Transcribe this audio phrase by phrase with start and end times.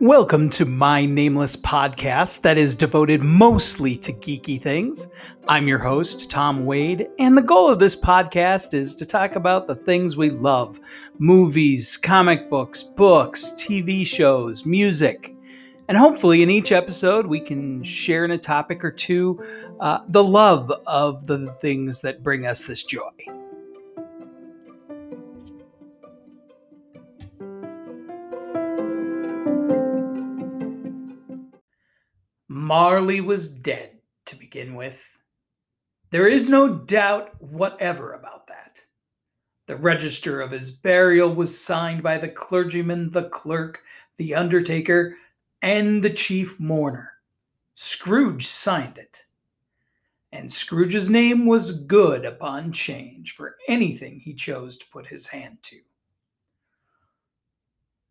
[0.00, 5.10] Welcome to my nameless podcast that is devoted mostly to geeky things.
[5.46, 9.66] I'm your host, Tom Wade, and the goal of this podcast is to talk about
[9.66, 10.80] the things we love
[11.18, 15.34] movies, comic books, books, TV shows, music.
[15.90, 19.44] And hopefully, in each episode, we can share in a topic or two
[19.80, 23.10] uh, the love of the things that bring us this joy.
[32.46, 35.04] Marley was dead to begin with.
[36.12, 38.80] There is no doubt whatever about that.
[39.66, 43.82] The register of his burial was signed by the clergyman, the clerk,
[44.18, 45.16] the undertaker,
[45.62, 47.12] and the chief mourner.
[47.74, 49.24] Scrooge signed it.
[50.32, 55.58] And Scrooge's name was good upon change for anything he chose to put his hand
[55.62, 55.76] to.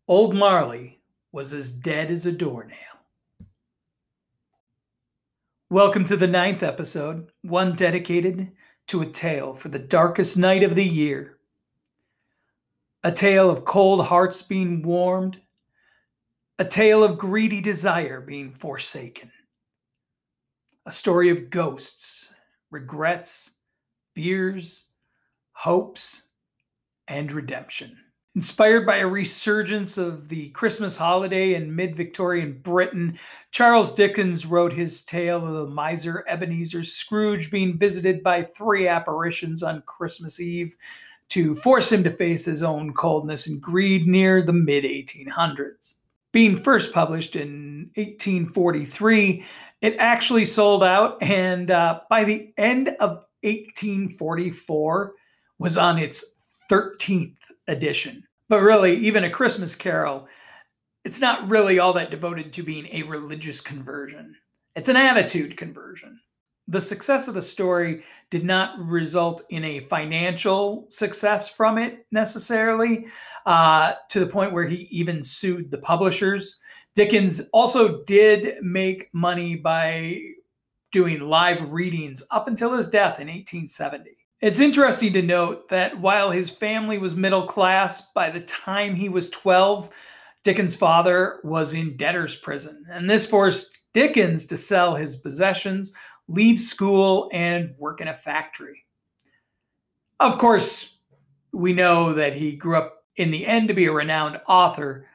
[0.06, 1.00] Old Marley
[1.32, 2.76] was as dead as a doornail.
[5.70, 8.50] Welcome to the ninth episode, one dedicated
[8.88, 11.38] to a tale for the darkest night of the year.
[13.04, 15.40] A tale of cold hearts being warmed,
[16.60, 19.32] a tale of greedy desire being forsaken,
[20.84, 22.28] a story of ghosts,
[22.70, 23.52] regrets,
[24.14, 24.90] fears,
[25.52, 26.28] hopes,
[27.08, 27.96] and redemption.
[28.34, 33.18] Inspired by a resurgence of the Christmas holiday in mid Victorian Britain,
[33.52, 39.62] Charles Dickens wrote his tale of the miser Ebenezer Scrooge being visited by three apparitions
[39.62, 40.76] on Christmas Eve
[41.30, 45.99] to force him to face his own coldness and greed near the mid 1800s.
[46.32, 49.44] Being first published in 1843,
[49.80, 55.14] it actually sold out, and uh, by the end of 1844,
[55.58, 56.24] was on its
[56.70, 58.24] 13th edition.
[58.48, 60.28] But really, even a Christmas carol,
[61.04, 64.36] it's not really all that devoted to being a religious conversion.
[64.76, 66.20] It's an attitude conversion.
[66.70, 73.06] The success of the story did not result in a financial success from it necessarily,
[73.44, 76.60] uh, to the point where he even sued the publishers.
[76.94, 80.20] Dickens also did make money by
[80.92, 84.16] doing live readings up until his death in 1870.
[84.40, 89.08] It's interesting to note that while his family was middle class, by the time he
[89.08, 89.90] was 12,
[90.44, 92.84] Dickens' father was in debtor's prison.
[92.88, 95.92] And this forced Dickens to sell his possessions,
[96.30, 98.84] leave school, and work in a factory.
[100.18, 100.96] Of course,
[101.52, 105.06] we know that he grew up in the end to be a renowned author,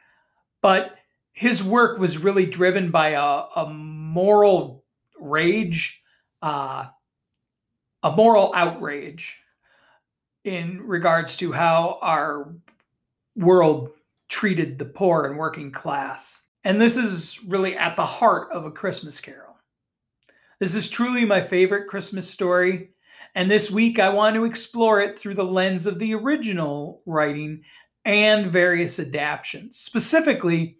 [0.62, 0.96] but
[1.34, 4.84] his work was really driven by a, a moral
[5.20, 6.02] rage.
[6.42, 6.86] Uh,
[8.04, 9.38] a moral outrage
[10.44, 12.54] in regards to how our
[13.36, 13.90] world
[14.30, 16.46] treated the poor and working class.
[16.64, 19.45] And this is really at the heart of A Christmas Carol.
[20.60, 22.92] This is truly my favorite Christmas story.
[23.36, 27.64] And this week, I want to explore it through the lens of the original writing
[28.06, 29.78] and various adaptations.
[29.78, 30.78] Specifically,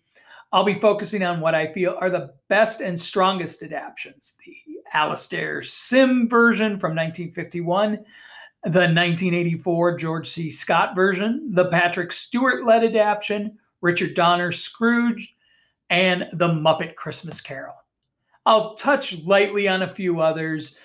[0.54, 4.56] I'll be focusing on what I feel are the best and strongest adaptations the
[4.94, 7.96] Alastair Sim version from 1951,
[8.64, 10.50] the 1984 George C.
[10.50, 15.36] Scott version, the Patrick Stewart led adaptation, Richard Donner's Scrooge,
[15.90, 17.76] and The Muppet Christmas Carol.
[18.46, 20.76] I'll touch lightly on a few others,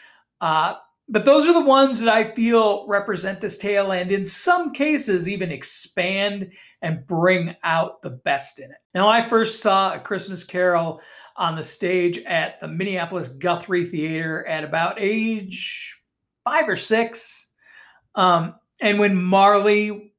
[0.41, 0.75] uh,
[1.09, 5.29] but those are the ones that I feel represent this tale and in some cases
[5.29, 8.79] even expand and bring out the best in it.
[8.95, 11.01] Now, I first saw A Christmas Carol
[11.37, 16.01] on the stage at the Minneapolis Guthrie Theater at about age
[16.45, 17.53] five or six.
[18.15, 20.15] Um, and when Marley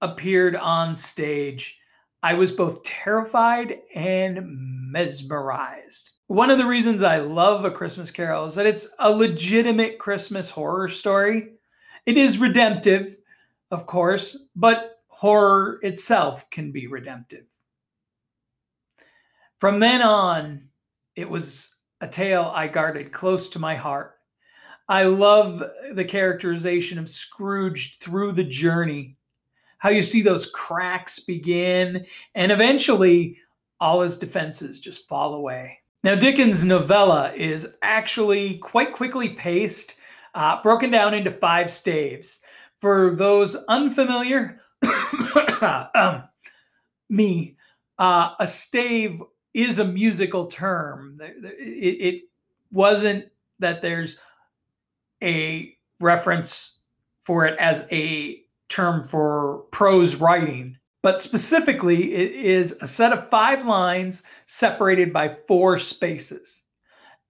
[0.00, 1.78] appeared on stage,
[2.22, 4.40] I was both terrified and
[4.90, 6.10] mesmerized.
[6.32, 10.48] One of the reasons I love A Christmas Carol is that it's a legitimate Christmas
[10.48, 11.50] horror story.
[12.06, 13.18] It is redemptive,
[13.70, 17.44] of course, but horror itself can be redemptive.
[19.58, 20.68] From then on,
[21.16, 24.14] it was a tale I guarded close to my heart.
[24.88, 25.62] I love
[25.92, 29.18] the characterization of Scrooge through the journey,
[29.76, 33.36] how you see those cracks begin, and eventually
[33.80, 35.80] all his defenses just fall away.
[36.04, 39.96] Now, Dickens' novella is actually quite quickly paced,
[40.34, 42.40] uh, broken down into five staves.
[42.78, 44.60] For those unfamiliar,
[45.94, 46.24] um,
[47.08, 47.56] me,
[47.98, 49.22] uh, a stave
[49.54, 51.20] is a musical term.
[51.20, 52.22] It, it
[52.72, 53.26] wasn't
[53.60, 54.18] that there's
[55.22, 56.80] a reference
[57.20, 63.28] for it as a term for prose writing, but specifically, it is a set of
[63.28, 66.62] five lines separated by four spaces.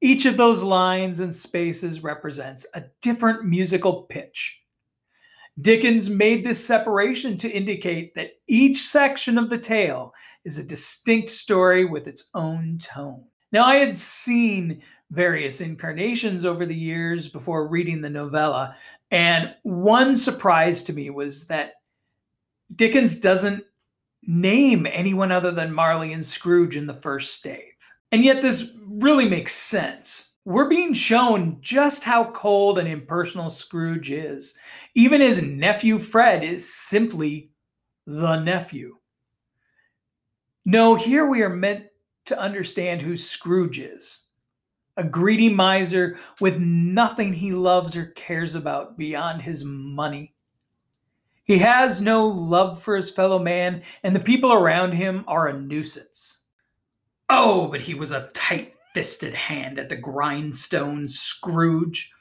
[0.01, 4.61] Each of those lines and spaces represents a different musical pitch.
[5.61, 10.15] Dickens made this separation to indicate that each section of the tale
[10.45, 13.25] is a distinct story with its own tone.
[13.53, 18.77] Now, I had seen various incarnations over the years before reading the novella,
[19.11, 21.75] and one surprise to me was that
[22.75, 23.65] Dickens doesn't
[24.23, 27.75] name anyone other than Marley and Scrooge in the first stave.
[28.13, 30.31] And yet, this really makes sense.
[30.45, 34.57] We're being shown just how cold and impersonal Scrooge is.
[34.95, 37.51] Even his nephew Fred is simply
[38.07, 38.97] the nephew.
[40.65, 41.87] No, here we are meant
[42.27, 44.23] to understand who Scrooge is
[44.97, 50.32] a greedy miser with nothing he loves or cares about beyond his money.
[51.45, 55.59] He has no love for his fellow man, and the people around him are a
[55.59, 56.43] nuisance.
[57.29, 62.13] Oh, but he was a tight fisted hand at the grindstone, Scrooge.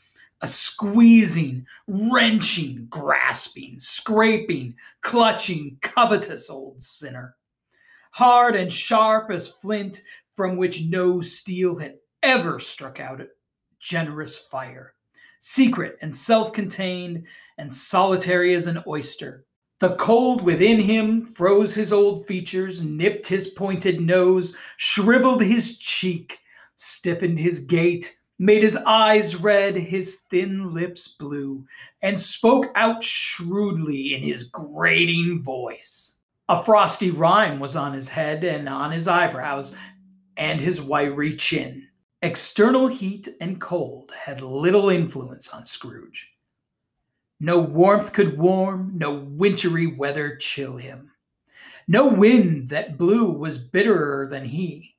[0.44, 7.35] A squeezing, wrenching, grasping, scraping, clutching, covetous old sinner
[8.12, 10.03] hard and sharp as flint,
[10.35, 13.27] from which no steel had ever struck out a
[13.79, 14.94] generous fire,
[15.39, 17.25] secret and self contained,
[17.61, 19.45] and solitary as an oyster.
[19.79, 26.39] The cold within him froze his old features, nipped his pointed nose, shriveled his cheek,
[26.75, 31.63] stiffened his gait, made his eyes red, his thin lips blue,
[32.01, 36.17] and spoke out shrewdly in his grating voice.
[36.49, 39.75] A frosty rime was on his head and on his eyebrows
[40.35, 41.87] and his wiry chin.
[42.23, 46.31] External heat and cold had little influence on Scrooge.
[47.43, 51.09] No warmth could warm, no wintry weather chill him.
[51.88, 54.95] No wind that blew was bitterer than he.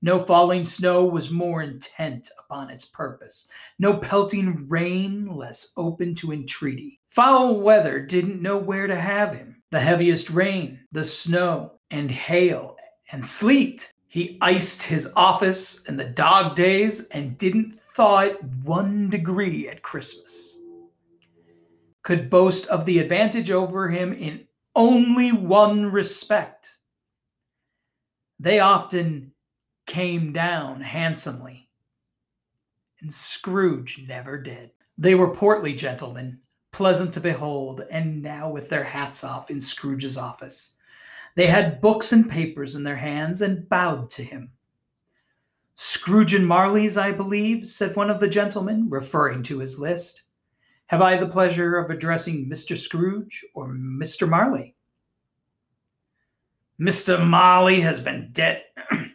[0.00, 3.48] No falling snow was more intent upon its purpose,
[3.80, 7.00] no pelting rain less open to entreaty.
[7.08, 9.60] Foul weather didn't know where to have him.
[9.72, 12.76] The heaviest rain, the snow, and hail,
[13.10, 13.92] and sleet.
[14.06, 19.82] He iced his office in the dog days and didn't thaw it one degree at
[19.82, 20.55] Christmas.
[22.06, 26.76] Could boast of the advantage over him in only one respect.
[28.38, 29.32] They often
[29.86, 31.68] came down handsomely.
[33.00, 34.70] And Scrooge never did.
[34.96, 36.38] They were portly gentlemen,
[36.70, 40.76] pleasant to behold, and now with their hats off in Scrooge's office.
[41.34, 44.52] They had books and papers in their hands and bowed to him.
[45.74, 50.22] Scrooge and Marley's, I believe, said one of the gentlemen, referring to his list.
[50.88, 52.76] Have I the pleasure of addressing Mr.
[52.76, 54.28] Scrooge or Mr.
[54.28, 54.76] Marley?
[56.80, 57.24] Mr.
[57.24, 58.62] Marley has been dead.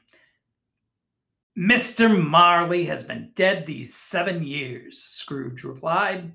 [1.57, 2.27] Mr.
[2.27, 6.33] Marley has been dead these seven years, Scrooge replied.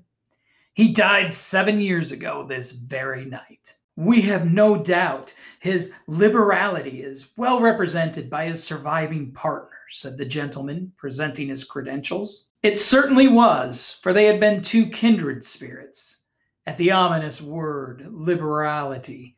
[0.73, 3.75] He died seven years ago this very night.
[3.95, 10.25] We have no doubt his liberality is well represented by his surviving partner, said the
[10.25, 12.46] gentleman, presenting his credentials.
[12.63, 16.17] It certainly was, for they had been two kindred spirits.
[16.65, 19.37] At the ominous word, liberality,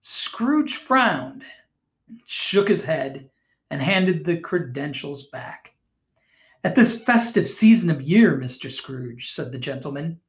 [0.00, 1.44] Scrooge frowned,
[2.26, 3.30] shook his head,
[3.70, 5.74] and handed the credentials back.
[6.62, 8.70] At this festive season of year, Mr.
[8.70, 10.20] Scrooge, said the gentleman,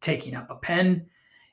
[0.00, 1.06] taking up a pen,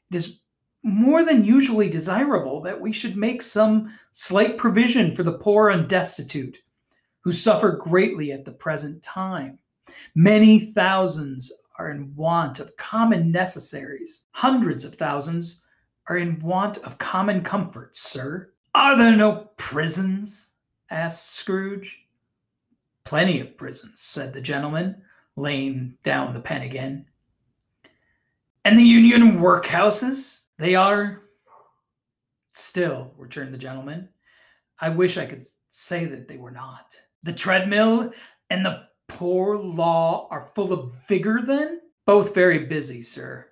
[0.09, 0.39] it is
[0.83, 5.89] more than usually desirable that we should make some slight provision for the poor and
[5.89, 6.57] destitute,
[7.21, 9.59] who suffer greatly at the present time.
[10.15, 14.25] Many thousands are in want of common necessaries.
[14.31, 15.61] Hundreds of thousands
[16.07, 18.51] are in want of common comforts, sir.
[18.73, 20.51] Are there no prisons?
[20.89, 22.05] asked Scrooge.
[23.03, 25.01] Plenty of prisons, said the gentleman,
[25.35, 27.05] laying down the pen again.
[28.65, 30.41] And the Union workhouses?
[30.57, 31.23] They are.
[32.53, 34.09] Still, returned the gentleman,
[34.79, 36.95] I wish I could say that they were not.
[37.23, 38.11] The treadmill
[38.49, 41.81] and the poor law are full of vigor, then?
[42.05, 43.47] Both very busy, sir.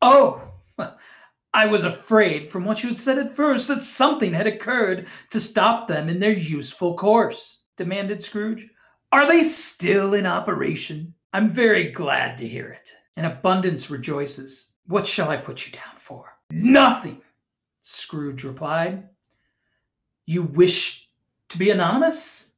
[0.00, 0.42] Oh,
[1.54, 5.40] I was afraid from what you had said at first that something had occurred to
[5.40, 8.68] stop them in their useful course, demanded Scrooge.
[9.12, 11.14] Are they still in operation?
[11.32, 12.92] I'm very glad to hear it.
[13.16, 14.70] And abundance rejoices.
[14.86, 16.38] What shall I put you down for?
[16.50, 17.20] Nothing,
[17.82, 19.08] Scrooge replied.
[20.24, 21.10] You wish
[21.50, 22.51] to be anonymous?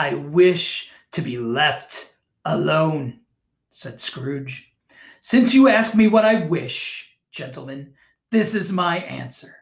[0.00, 2.14] I wish to be left
[2.46, 3.20] alone,
[3.68, 4.72] said Scrooge.
[5.20, 7.92] Since you ask me what I wish, gentlemen,
[8.30, 9.54] this is my answer.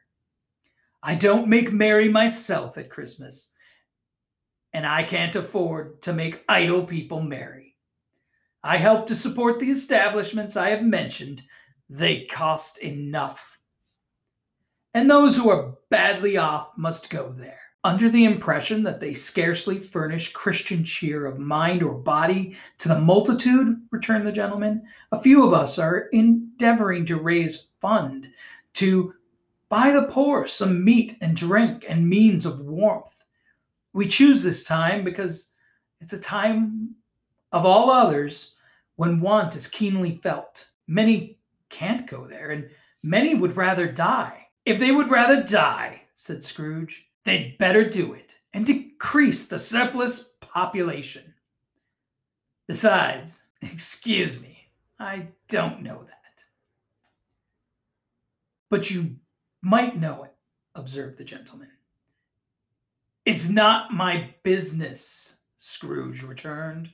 [1.02, 3.50] I don't make merry myself at Christmas,
[4.72, 7.74] and I can't afford to make idle people merry.
[8.62, 11.42] I help to support the establishments I have mentioned.
[11.90, 13.58] They cost enough.
[14.94, 17.67] And those who are badly off must go there.
[17.84, 23.00] Under the impression that they scarcely furnish Christian cheer of mind or body to the
[23.00, 24.82] multitude, returned the gentleman,
[25.12, 28.28] a few of us are endeavoring to raise fund
[28.74, 29.14] to
[29.68, 33.24] buy the poor some meat and drink and means of warmth.
[33.92, 35.50] We choose this time because
[36.00, 36.94] it's a time
[37.52, 38.56] of all others
[38.96, 40.68] when want is keenly felt.
[40.86, 41.38] Many
[41.70, 42.68] can't go there, and
[43.02, 44.48] many would rather die.
[44.64, 50.32] If they would rather die, said Scrooge, they'd better do it and decrease the surplus
[50.40, 51.34] population.
[52.66, 56.14] Besides, excuse me, I don't know that.
[58.70, 59.16] But you
[59.62, 60.34] might know it,
[60.74, 61.70] observed the gentleman.
[63.24, 66.90] It's not my business, Scrooge returned.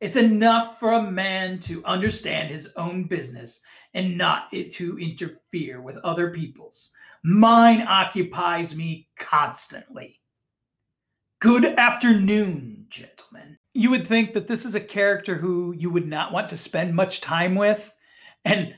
[0.00, 3.60] It's enough for a man to understand his own business
[3.92, 6.92] and not to interfere with other people's.
[7.22, 10.20] Mine occupies me constantly.
[11.40, 13.58] Good afternoon, gentlemen.
[13.74, 16.94] You would think that this is a character who you would not want to spend
[16.94, 17.92] much time with,
[18.44, 18.74] and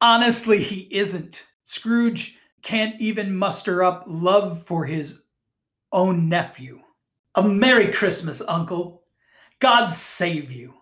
[0.00, 1.46] honestly, he isn't.
[1.64, 5.22] Scrooge can't even muster up love for his
[5.92, 6.80] own nephew.
[7.36, 9.02] A Merry Christmas, Uncle.
[9.60, 10.74] God save you,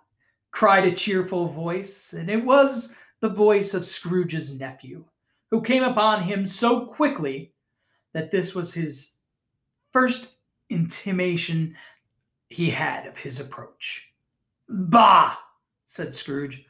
[0.51, 5.05] cried a cheerful voice, and it was the voice of Scrooge's nephew,
[5.51, 7.53] who came upon him so quickly
[8.13, 9.13] that this was his
[9.93, 10.37] first
[10.71, 11.75] intimation
[12.49, 14.13] he had of his approach.
[14.69, 15.37] Bah,
[15.85, 16.65] said Scrooge.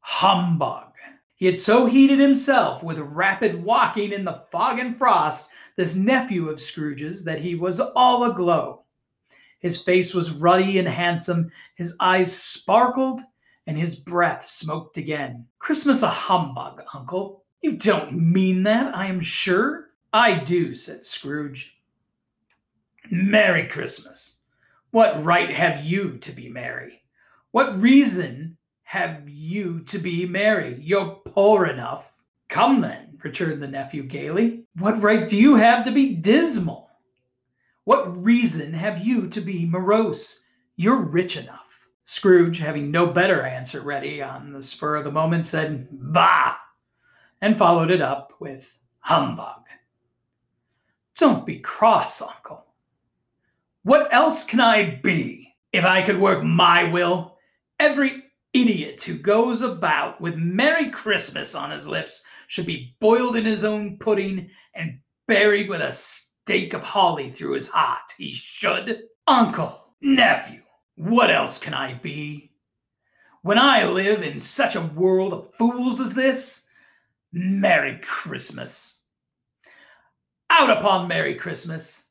[0.00, 0.92] Humbug.
[1.36, 6.48] He had so heated himself with rapid walking in the fog and frost, this nephew
[6.48, 8.84] of Scrooge's, that he was all aglow.
[9.58, 13.20] His face was ruddy and handsome, his eyes sparkled,
[13.66, 15.46] and his breath smoked again.
[15.58, 17.43] Christmas a humbug, uncle.
[17.64, 19.88] You don't mean that, I am sure.
[20.12, 21.78] I do, said Scrooge.
[23.10, 24.36] Merry Christmas.
[24.90, 27.00] What right have you to be merry?
[27.52, 30.78] What reason have you to be merry?
[30.78, 32.12] You're poor enough.
[32.50, 34.66] Come then, returned the nephew gaily.
[34.76, 36.90] What right do you have to be dismal?
[37.84, 40.44] What reason have you to be morose?
[40.76, 41.88] You're rich enough.
[42.04, 46.56] Scrooge, having no better answer ready on the spur of the moment, said, Bah!
[47.44, 49.64] And followed it up with humbug.
[51.18, 52.64] Don't be cross, uncle.
[53.82, 55.54] What else can I be?
[55.70, 57.36] If I could work my will,
[57.78, 58.22] every
[58.54, 63.62] idiot who goes about with Merry Christmas on his lips should be boiled in his
[63.62, 68.10] own pudding and buried with a stake of holly through his heart.
[68.16, 69.02] He should.
[69.26, 70.62] Uncle, nephew,
[70.94, 72.52] what else can I be?
[73.42, 76.63] When I live in such a world of fools as this,
[77.36, 79.00] Merry Christmas.
[80.50, 82.04] Out upon Merry Christmas.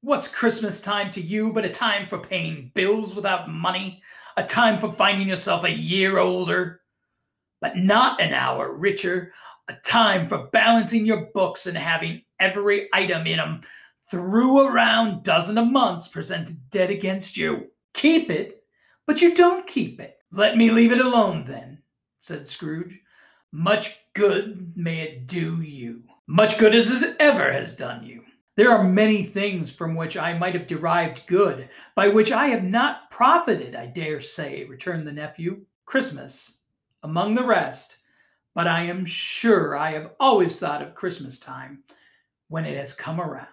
[0.00, 4.02] What's Christmas time to you but a time for paying bills without money,
[4.38, 6.80] a time for finding yourself a year older,
[7.60, 9.34] but not an hour richer,
[9.68, 13.60] a time for balancing your books and having every item in them
[14.10, 17.66] through a round dozen of months presented dead against you.
[17.92, 18.62] Keep it,
[19.06, 20.16] but you don't keep it.
[20.32, 21.82] Let me leave it alone then,
[22.18, 22.98] said Scrooge.
[23.52, 26.02] Much good may it do you.
[26.26, 28.22] Much good as it ever has done you.
[28.56, 32.64] There are many things from which I might have derived good, by which I have
[32.64, 35.64] not profited, I dare say, returned the nephew.
[35.86, 36.58] Christmas,
[37.02, 37.98] among the rest,
[38.54, 41.84] but I am sure I have always thought of Christmas time
[42.48, 43.46] when it has come around.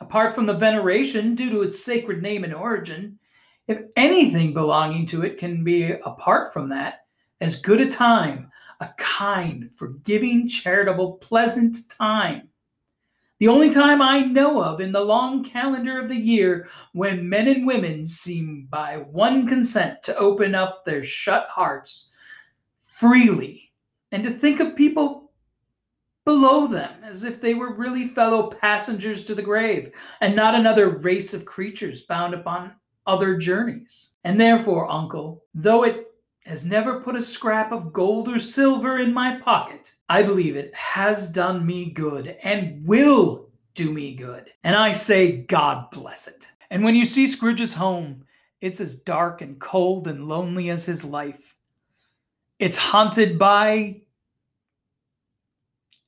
[0.00, 3.18] Apart from the veneration due to its sacred name and origin,
[3.68, 7.06] if anything belonging to it can be apart from that,
[7.40, 8.50] as good a time,
[8.84, 12.48] a kind, forgiving, charitable, pleasant time
[13.40, 17.48] the only time I know of in the long calendar of the year when men
[17.48, 22.12] and women seem by one consent to open up their shut hearts
[22.78, 23.72] freely
[24.12, 25.32] and to think of people
[26.24, 30.88] below them as if they were really fellow passengers to the grave and not another
[30.88, 32.72] race of creatures bound upon
[33.06, 34.14] other journeys.
[34.24, 36.13] And therefore, uncle, though it
[36.44, 39.94] has never put a scrap of gold or silver in my pocket.
[40.08, 44.50] I believe it has done me good and will do me good.
[44.62, 46.50] And I say, God bless it.
[46.70, 48.24] And when you see Scrooge's home,
[48.60, 51.54] it's as dark and cold and lonely as his life.
[52.58, 54.02] It's haunted by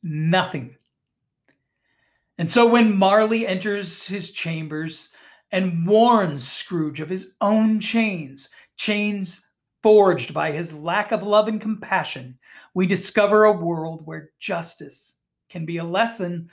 [0.03, 0.77] nothing.
[2.39, 5.09] And so when Marley enters his chambers
[5.51, 9.46] and warns Scrooge of his own chains, chains
[9.87, 12.37] forged by his lack of love and compassion,
[12.75, 16.51] we discover a world where justice can be a lesson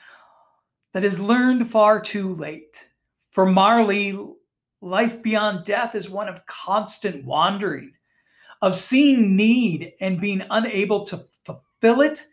[0.92, 2.88] that is learned far too late.
[3.32, 4.16] For Marley,
[4.82, 7.94] life beyond death is one of constant wandering,
[8.62, 12.24] of seeing need and being unable to fulfill it,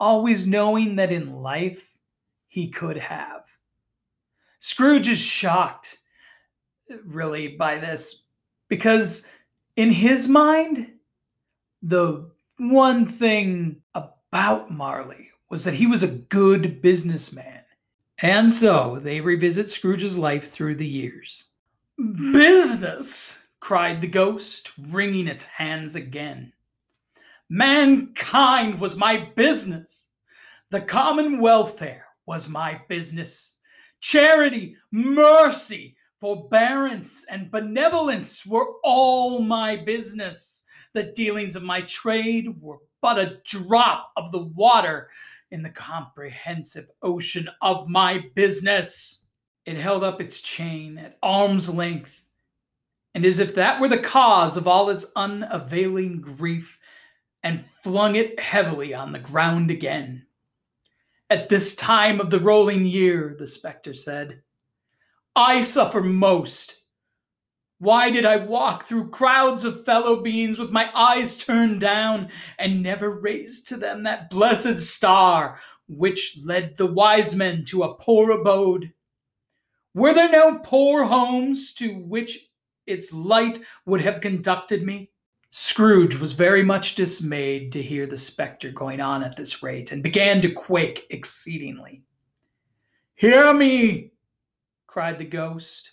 [0.00, 1.92] always knowing that in life
[2.46, 3.42] he could have.
[4.60, 5.98] Scrooge is shocked,
[7.04, 8.24] really, by this
[8.68, 9.26] because
[9.78, 10.90] in his mind,
[11.82, 17.62] the one thing about Marley was that he was a good businessman.
[18.20, 21.44] And so they revisit Scrooge's life through the years.
[21.96, 26.52] Business, cried the ghost, wringing its hands again.
[27.48, 30.08] Mankind was my business.
[30.72, 33.54] The common welfare was my business.
[34.00, 40.64] Charity, mercy, forbearance, and benevolence were all my business.
[40.94, 45.08] The dealings of my trade were but a drop of the water
[45.50, 49.26] in the comprehensive ocean of my business.
[49.64, 52.22] It held up its chain at arm's length,
[53.14, 56.78] and as if that were the cause of all its unavailing grief,
[57.44, 60.26] and flung it heavily on the ground again.
[61.30, 64.42] At this time of the rolling year, the spectre said,
[65.38, 66.78] I suffer most.
[67.78, 72.82] Why did I walk through crowds of fellow beings with my eyes turned down and
[72.82, 78.32] never raise to them that blessed star which led the wise men to a poor
[78.32, 78.92] abode?
[79.94, 82.48] Were there no poor homes to which
[82.88, 85.12] its light would have conducted me?
[85.50, 90.02] Scrooge was very much dismayed to hear the spectre going on at this rate and
[90.02, 92.02] began to quake exceedingly.
[93.14, 94.10] Hear me,
[94.88, 95.92] cried the ghost.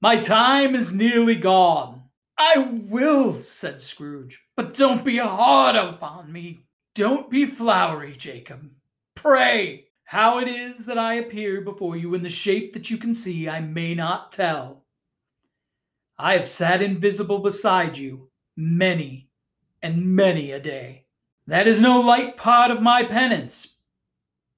[0.00, 2.02] My time is nearly gone.
[2.36, 6.64] I will, said Scrooge, but don't be hard upon me.
[6.94, 8.68] Don't be flowery, Jacob.
[9.14, 13.14] Pray, how it is that I appear before you in the shape that you can
[13.14, 14.84] see, I may not tell.
[16.18, 19.28] I have sat invisible beside you many
[19.82, 21.04] and many a day.
[21.46, 23.76] That is no light part of my penance,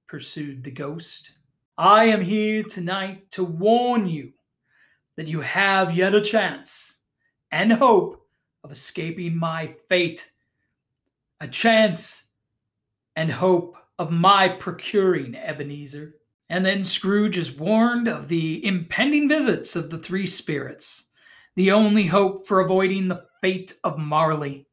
[0.07, 1.33] pursued the ghost.
[1.79, 4.33] I am here tonight to warn you
[5.17, 6.99] that you have yet a chance
[7.51, 8.29] and hope
[8.63, 10.31] of escaping my fate,
[11.41, 12.25] a chance
[13.17, 16.17] and hope of my procuring Ebenezer.
[16.51, 21.07] And then Scrooge is warned of the impending visits of the three spirits,
[21.57, 24.67] the only hope for avoiding the fate of Marley.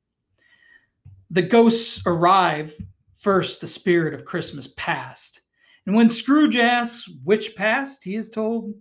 [1.30, 2.74] The ghosts arrive
[3.16, 5.42] first, the spirit of Christmas past.
[5.86, 8.74] And when Scrooge asks which past, he is told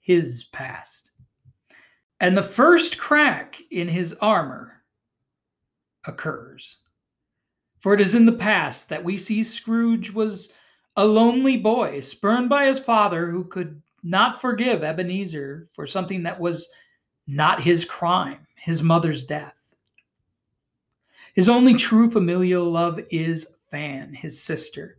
[0.00, 1.12] his past.
[2.20, 4.82] And the first crack in his armor
[6.04, 6.78] occurs.
[7.80, 10.52] For it is in the past that we see Scrooge was
[10.96, 16.38] a lonely boy, spurned by his father, who could not forgive Ebenezer for something that
[16.38, 16.68] was
[17.26, 19.74] not his crime, his mother's death.
[21.34, 24.98] His only true familial love is Fan, his sister.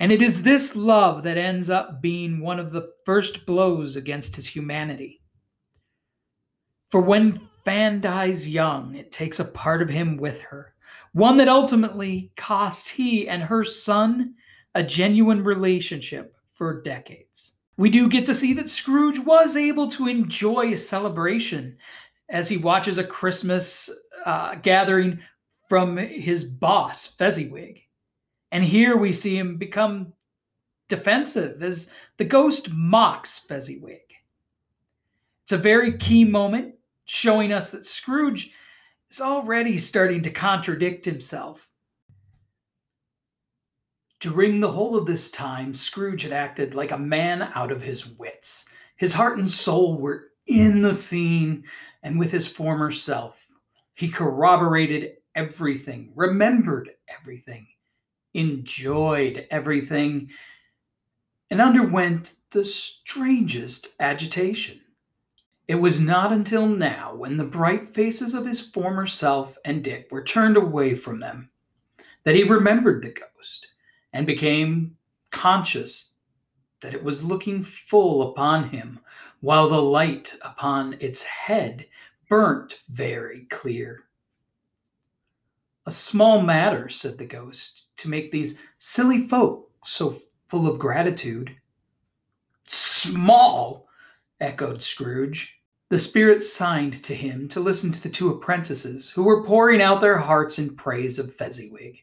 [0.00, 4.36] And it is this love that ends up being one of the first blows against
[4.36, 5.22] his humanity.
[6.90, 10.74] For when Fan dies young, it takes a part of him with her,
[11.12, 14.34] one that ultimately costs he and her son
[14.74, 17.52] a genuine relationship for decades.
[17.76, 21.76] We do get to see that Scrooge was able to enjoy a celebration
[22.28, 23.90] as he watches a Christmas
[24.26, 25.18] uh, gathering
[25.68, 27.80] from his boss, Fezziwig.
[28.54, 30.12] And here we see him become
[30.88, 34.02] defensive as the ghost mocks Fezziwig.
[35.42, 38.52] It's a very key moment showing us that Scrooge
[39.10, 41.68] is already starting to contradict himself.
[44.20, 48.06] During the whole of this time, Scrooge had acted like a man out of his
[48.06, 48.66] wits.
[48.94, 51.64] His heart and soul were in the scene
[52.04, 53.44] and with his former self.
[53.94, 57.66] He corroborated everything, remembered everything,
[58.34, 60.30] enjoyed everything,
[61.50, 64.80] and underwent the strangest agitation.
[65.66, 70.08] It was not until now, when the bright faces of his former self and Dick
[70.10, 71.48] were turned away from them,
[72.24, 73.68] that he remembered the ghost
[74.12, 74.96] and became
[75.30, 76.14] conscious
[76.82, 79.00] that it was looking full upon him,
[79.40, 81.86] while the light upon its head
[82.28, 84.04] burnt very clear.
[85.86, 90.16] A small matter, said the ghost, to make these silly folk so
[90.48, 91.54] full of gratitude.
[92.66, 93.86] Small,
[94.40, 95.58] echoed Scrooge.
[95.90, 100.00] The spirit signed to him to listen to the two apprentices, who were pouring out
[100.00, 101.98] their hearts in praise of Fezziwig,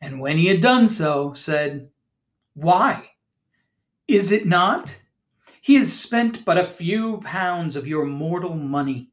[0.00, 1.88] and when he had done so, said,
[2.54, 3.10] Why?
[4.06, 5.00] Is it not?
[5.62, 9.08] He has spent but a few pounds of your mortal money,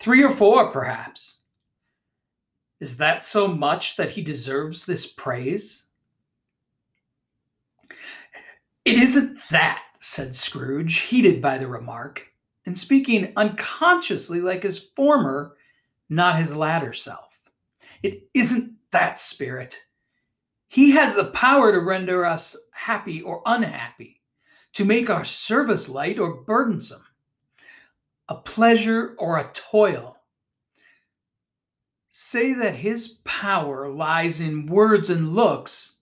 [0.00, 1.35] three or four, perhaps.
[2.80, 5.86] Is that so much that he deserves this praise?
[8.84, 12.22] It isn't that, said Scrooge, heated by the remark,
[12.66, 15.56] and speaking unconsciously like his former,
[16.08, 17.40] not his latter self.
[18.02, 19.82] It isn't that spirit.
[20.68, 24.20] He has the power to render us happy or unhappy,
[24.74, 27.04] to make our service light or burdensome,
[28.28, 30.15] a pleasure or a toil
[32.18, 35.98] say that his power lies in words and looks,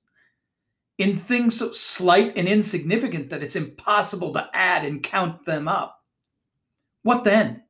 [0.96, 6.04] in things so slight and insignificant that it's impossible to add and count them up.
[7.02, 7.64] What then?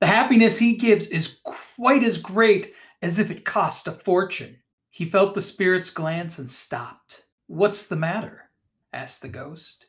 [0.00, 2.72] The happiness he gives is quite as great
[3.02, 4.56] as if it cost a fortune.
[4.90, 7.26] He felt the spirit's glance and stopped.
[7.46, 8.50] What's the matter?
[8.92, 9.86] asked the ghost.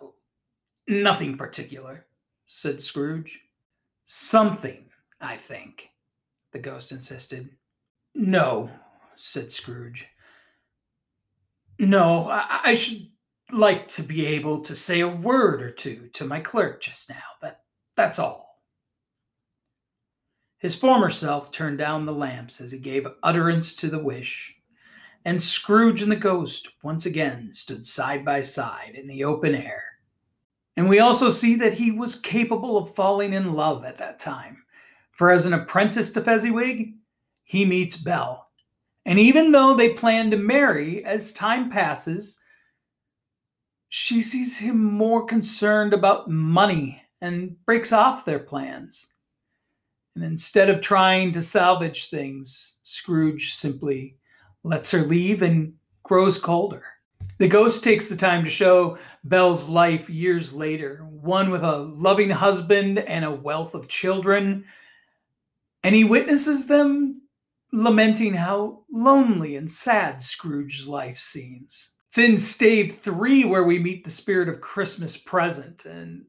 [0.00, 0.14] Oh,
[0.88, 2.06] nothing particular,
[2.46, 3.38] said Scrooge.
[4.04, 4.86] Something,
[5.20, 5.90] I think
[6.52, 7.50] the ghost insisted.
[8.14, 8.70] No,
[9.16, 10.06] said Scrooge.
[11.78, 13.08] No, I, I should
[13.52, 17.16] like to be able to say a word or two to my clerk just now.
[17.40, 17.60] That
[17.96, 18.48] that's all.
[20.58, 24.56] His former self turned down the lamps as he gave utterance to the wish,
[25.24, 29.84] and Scrooge and the ghost once again stood side by side in the open air.
[30.76, 34.62] And we also see that he was capable of falling in love at that time.
[35.18, 36.94] For as an apprentice to Fezziwig,
[37.42, 38.46] he meets Belle.
[39.04, 42.38] And even though they plan to marry, as time passes,
[43.88, 49.14] she sees him more concerned about money and breaks off their plans.
[50.14, 54.16] And instead of trying to salvage things, Scrooge simply
[54.62, 55.72] lets her leave and
[56.04, 56.84] grows colder.
[57.38, 62.30] The ghost takes the time to show Belle's life years later, one with a loving
[62.30, 64.64] husband and a wealth of children
[65.82, 67.22] and he witnesses them
[67.72, 71.92] lamenting how lonely and sad Scrooge's life seems.
[72.08, 75.84] It's in stave three where we meet the spirit of Christmas present.
[75.84, 76.24] And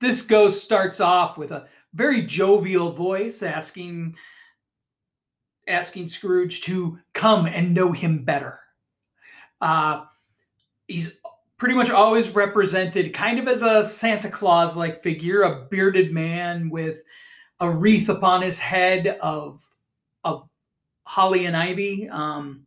[0.00, 4.16] this ghost starts off with a very jovial voice asking
[5.68, 8.58] asking Scrooge to come and know him better.
[9.60, 10.04] Uh,
[10.88, 11.18] he's
[11.56, 16.68] pretty much always represented kind of as a Santa Claus like figure, a bearded man
[16.68, 17.02] with
[17.62, 19.66] a wreath upon his head of
[20.24, 20.48] of
[21.06, 22.66] holly and ivy, um,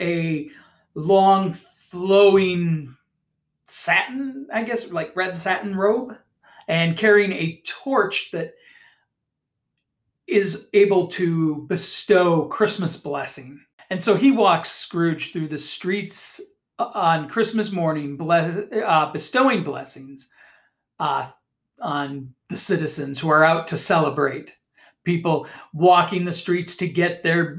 [0.00, 0.48] a
[0.94, 2.96] long flowing
[3.66, 6.16] satin, I guess, like red satin robe,
[6.68, 8.54] and carrying a torch that
[10.26, 13.60] is able to bestow Christmas blessing.
[13.90, 16.40] And so he walks Scrooge through the streets
[16.78, 20.30] uh, on Christmas morning, bless, uh, bestowing blessings
[20.98, 21.30] uh,
[21.80, 24.56] on the citizens who are out to celebrate.
[25.04, 27.58] People walking the streets to get their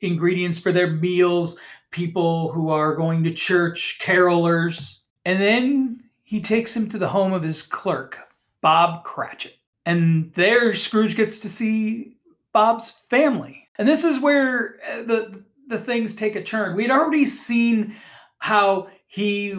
[0.00, 1.58] ingredients for their meals,
[1.90, 5.00] people who are going to church, carolers.
[5.24, 8.18] And then he takes him to the home of his clerk,
[8.60, 9.56] Bob Cratchit.
[9.84, 12.16] And there Scrooge gets to see
[12.52, 13.68] Bob's family.
[13.78, 16.76] And this is where uh, the the things take a turn.
[16.76, 17.94] We had already seen
[18.38, 19.58] how he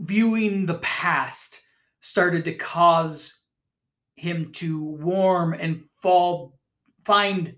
[0.00, 1.62] viewing the past
[2.04, 3.40] started to cause
[4.14, 6.58] him to warm and fall,
[7.02, 7.56] find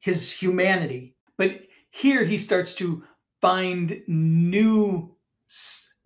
[0.00, 1.14] his humanity.
[1.36, 3.04] But here he starts to
[3.42, 5.14] find new,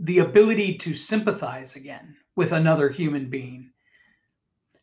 [0.01, 3.71] the ability to sympathize again with another human being.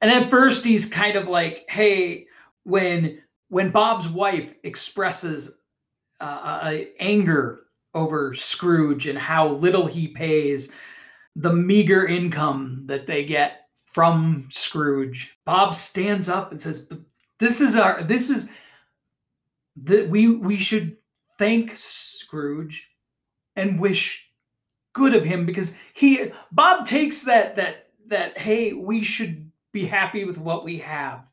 [0.01, 2.27] And at first he's kind of like, hey,
[2.63, 5.57] when when Bob's wife expresses
[6.21, 10.71] uh, anger over Scrooge and how little he pays
[11.35, 15.37] the meager income that they get from Scrooge.
[15.45, 16.89] Bob stands up and says,
[17.39, 18.51] "This is our this is
[19.77, 20.97] that we we should
[21.37, 22.89] thank Scrooge
[23.55, 24.29] and wish
[24.93, 30.23] good of him because he Bob takes that that that hey, we should be happy
[30.25, 31.29] with what we have.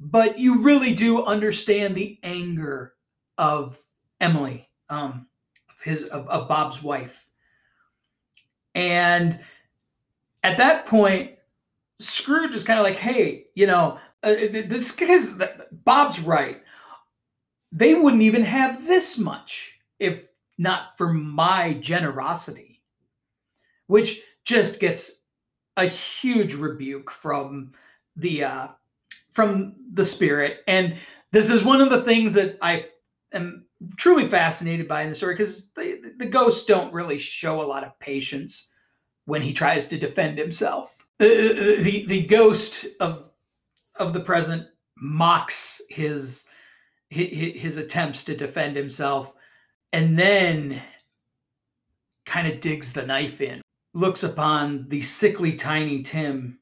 [0.00, 2.94] But you really do understand the anger
[3.38, 3.78] of
[4.20, 5.28] Emily, um,
[5.70, 7.28] of his of, of Bob's wife
[8.74, 9.38] and
[10.42, 11.32] at that point,
[11.98, 15.34] Scrooge is kind of like, hey, you know, uh, this guy's
[15.70, 16.62] Bob's right.
[17.70, 20.24] they wouldn't even have this much if
[20.58, 22.82] not for my generosity,
[23.86, 25.12] which just gets
[25.76, 27.72] a huge rebuke from
[28.16, 28.68] the uh,
[29.32, 30.60] from the spirit.
[30.66, 30.96] And
[31.30, 32.86] this is one of the things that I
[33.32, 33.64] am
[33.96, 37.84] truly fascinated by in the story because the, the ghosts don't really show a lot
[37.84, 38.70] of patience
[39.24, 40.98] when he tries to defend himself.
[41.20, 43.30] Uh, the the ghost of
[43.96, 44.66] of the present
[44.96, 46.46] mocks his
[47.10, 49.34] his, his attempts to defend himself
[49.92, 50.82] and then
[52.24, 53.60] kind of digs the knife in
[53.94, 56.58] looks upon the sickly tiny tim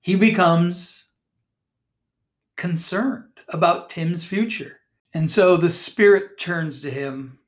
[0.00, 1.04] he becomes
[2.56, 4.78] concerned about tim's future
[5.14, 7.38] and so the spirit turns to him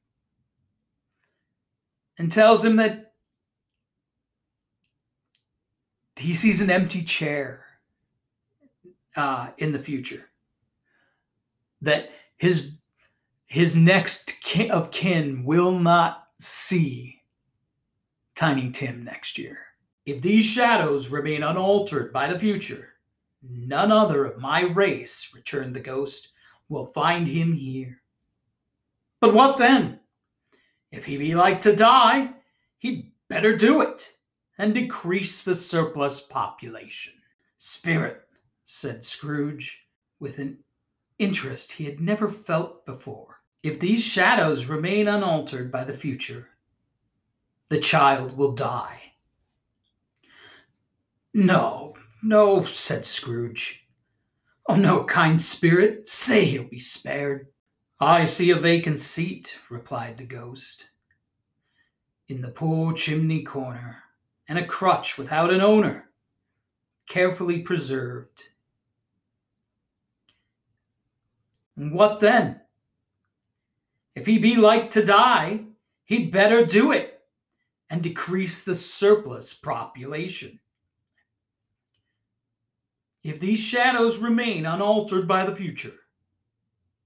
[2.18, 3.12] and tells him that
[6.16, 7.64] he sees an empty chair
[9.16, 10.30] uh, in the future.
[11.82, 12.72] That his
[13.46, 17.22] his next kin of kin will not see
[18.34, 19.58] Tiny Tim next year.
[20.06, 22.94] If these shadows remain unaltered by the future,
[23.42, 26.28] none other of my race, returned the ghost,
[26.68, 28.00] will find him here.
[29.20, 30.00] But what then?
[30.90, 32.30] If he be like to die,
[32.78, 34.12] he'd better do it
[34.58, 37.14] and decrease the surplus population.
[37.56, 38.22] Spirit,
[38.64, 39.86] said Scrooge,
[40.20, 40.58] with an
[41.18, 43.40] interest he had never felt before.
[43.62, 46.48] If these shadows remain unaltered by the future,
[47.70, 49.00] the child will die.
[51.32, 53.83] No, no, said Scrooge.
[54.66, 57.48] Oh, no, kind spirit, say he'll be spared.
[58.00, 60.90] I see a vacant seat, replied the ghost,
[62.28, 64.02] in the poor chimney corner,
[64.48, 66.10] and a crutch without an owner,
[67.06, 68.44] carefully preserved.
[71.76, 72.60] And what then?
[74.14, 75.64] If he be like to die,
[76.04, 77.20] he'd better do it
[77.90, 80.58] and decrease the surplus population.
[83.24, 85.94] If these shadows remain unaltered by the future,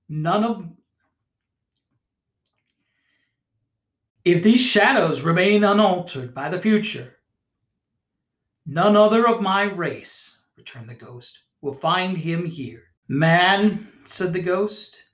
[0.09, 0.69] none of
[4.25, 7.19] if these shadows remain unaltered by the future,
[8.67, 12.83] none other of my race, returned the ghost, will find him here.
[13.07, 15.05] Man, said the ghost,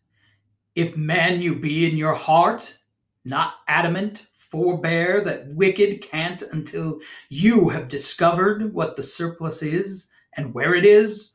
[0.75, 2.77] if man you be in your heart,
[3.25, 10.55] not adamant, forbear that wicked cant until you have discovered what the surplus is and
[10.55, 11.35] where it is?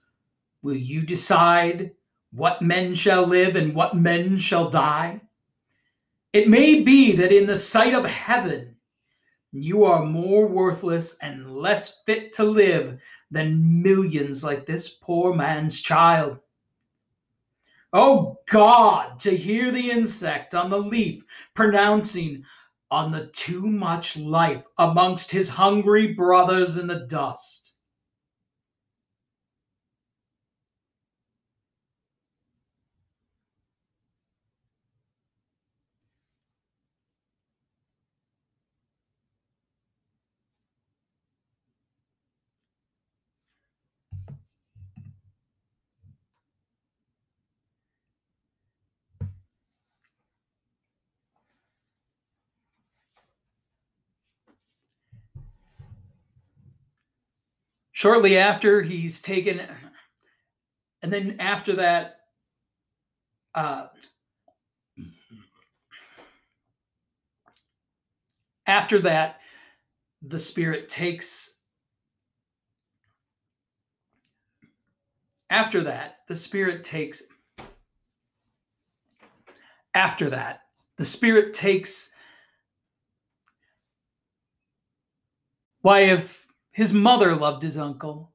[0.62, 1.92] Will you decide
[2.32, 5.22] what men shall live and what men shall die?
[6.34, 8.76] It may be that in the sight of heaven,
[9.52, 13.00] you are more worthless and less fit to live
[13.32, 16.40] than millions like this poor man's child.
[17.92, 22.44] Oh God, to hear the insect on the leaf pronouncing
[22.92, 27.69] on the too much life amongst his hungry brothers in the dust.
[58.00, 59.60] Shortly after, he's taken,
[61.02, 62.22] and then after that,
[63.54, 63.88] uh,
[68.66, 69.42] after that,
[70.22, 71.56] the spirit takes.
[75.50, 77.22] After that, the spirit takes.
[79.94, 80.62] After that,
[80.96, 82.12] the spirit takes.
[85.82, 86.39] Why, if
[86.80, 88.32] his mother loved his uncle,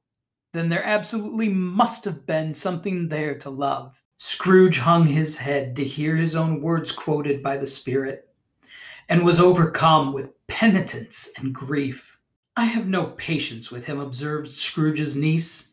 [0.52, 3.98] then there absolutely must have been something there to love.
[4.18, 8.28] Scrooge hung his head to hear his own words quoted by the Spirit,
[9.08, 12.18] and was overcome with penitence and grief.
[12.54, 15.70] I have no patience with him, observed Scrooge's niece.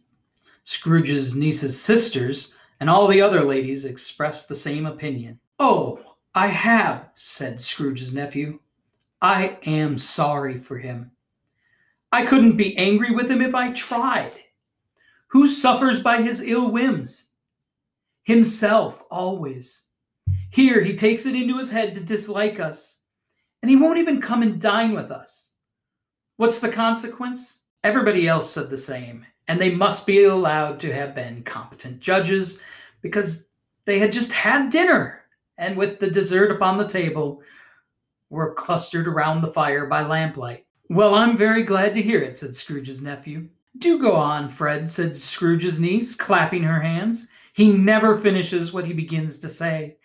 [0.64, 5.42] Scrooge's niece's sisters and all the other ladies expressed the same opinion.
[5.60, 6.00] Oh,
[6.34, 8.62] I have, said Scrooge's nephew.
[9.22, 11.12] I am sorry for him.
[12.12, 14.34] I couldn't be angry with him if I tried.
[15.28, 17.30] Who suffers by his ill whims?
[18.24, 19.88] Himself, always.
[20.50, 23.02] Here, he takes it into his head to dislike us,
[23.62, 25.54] and he won't even come and dine with us.
[26.38, 27.62] What's the consequence?
[27.84, 32.60] Everybody else said the same, and they must be allowed to have been competent judges
[33.02, 33.46] because
[33.86, 35.22] they had just had dinner
[35.62, 37.42] and with the dessert upon the table,
[38.32, 40.66] were clustered around the fire by lamplight.
[40.92, 43.48] Well, I'm very glad to hear it, said Scrooge's nephew.
[43.78, 47.30] Do go on, Fred, said Scrooge's niece, clapping her hands.
[47.54, 49.96] He never finishes what he begins to say.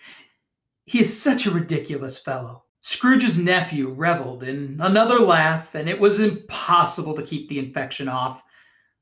[0.85, 2.67] He is such a ridiculous fellow.
[2.83, 8.45] Scrooge's nephew reveled in another laugh, and it was impossible to keep the infection off,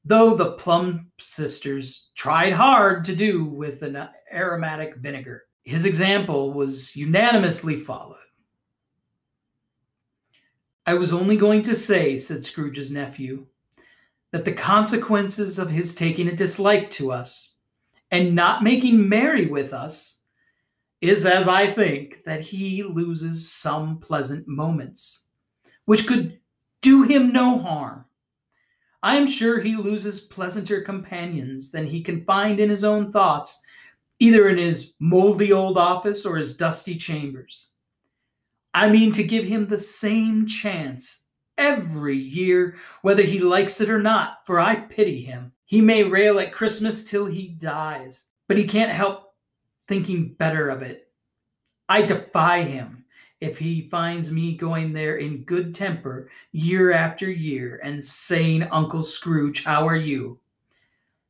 [0.07, 5.43] though the Plum sisters tried hard to do with an aromatic vinegar.
[5.65, 8.24] His example was unanimously followed.
[10.87, 13.47] I was only going to say, said Scrooge's nephew,
[14.33, 17.55] that the consequences of his taking a dislike to us
[18.11, 20.21] and not making merry with us
[21.01, 25.27] is, as I think, that he loses some pleasant moments,
[25.87, 26.39] which could
[26.83, 28.05] do him no harm.
[29.03, 33.63] I am sure he loses pleasanter companions than he can find in his own thoughts,
[34.19, 37.71] either in his moldy old office or his dusty chambers.
[38.75, 44.03] I mean to give him the same chance every year, whether he likes it or
[44.03, 45.53] not, for I pity him.
[45.65, 49.35] He may rail at Christmas till he dies, but he can't help
[49.87, 51.09] thinking better of it.
[51.89, 53.05] I defy him
[53.41, 59.03] if he finds me going there in good temper year after year and saying, Uncle
[59.03, 60.41] Scrooge, how are you?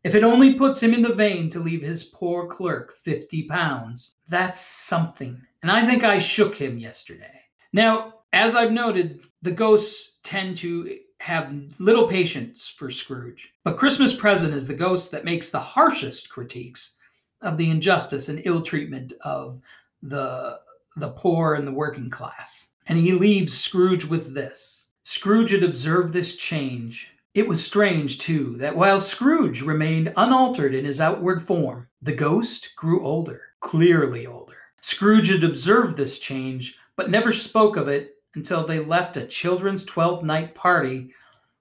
[0.05, 4.17] If it only puts him in the vein to leave his poor clerk 50 pounds,
[4.29, 7.41] that's something and I think I shook him yesterday.
[7.73, 13.51] Now, as I've noted, the ghosts tend to have little patience for Scrooge.
[13.65, 16.97] But Christmas Present is the ghost that makes the harshest critiques
[17.41, 19.63] of the injustice and ill treatment of
[20.03, 20.61] the,
[20.97, 22.73] the poor and the working class.
[22.87, 27.09] And he leaves Scrooge with this Scrooge had observed this change.
[27.33, 32.77] It was strange, too, that while Scrooge remained unaltered in his outward form, the ghost
[32.77, 34.57] grew older, clearly older.
[34.85, 39.83] Scrooge had observed this change, but never spoke of it until they left a children's
[39.87, 41.11] 12th night party.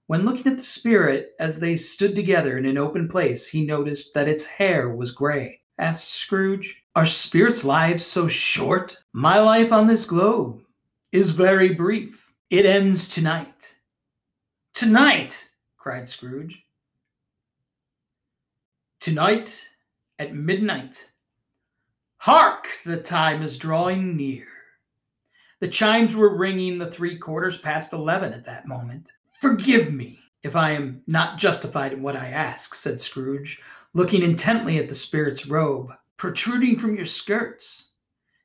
[0.08, 4.12] When looking at the spirit as they stood together in an open place, he noticed
[4.12, 5.62] that its hair was gray.
[5.78, 8.98] Asked Scrooge, Are spirits' lives so short?
[9.14, 10.60] My life on this globe
[11.10, 12.30] is very brief.
[12.50, 13.76] It ends tonight.
[14.74, 16.62] Tonight, cried Scrooge.
[19.00, 19.66] Tonight
[20.18, 21.08] at midnight
[22.24, 22.68] Hark!
[22.86, 24.46] The time is drawing near.
[25.60, 29.12] The chimes were ringing the three quarters past eleven at that moment.
[29.42, 33.60] Forgive me if I am not justified in what I ask, said Scrooge,
[33.92, 37.90] looking intently at the spirit's robe, protruding from your skirts.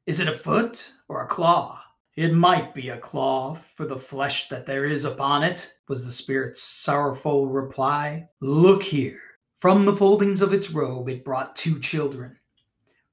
[0.06, 1.82] Is it a foot or a claw?
[2.18, 6.12] It might be a claw for the flesh that there is upon it, was the
[6.12, 8.28] spirit's sorrowful reply.
[8.42, 9.22] Look here.
[9.60, 12.36] From the foldings of its robe, it brought two children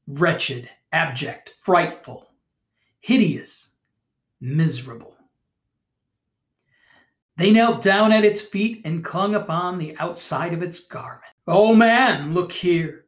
[0.07, 2.31] wretched, abject, frightful,
[3.01, 3.75] hideous,
[4.41, 5.17] miserable.
[7.37, 11.23] They knelt down at its feet and clung upon the outside of its garment.
[11.47, 13.07] Oh man, look here!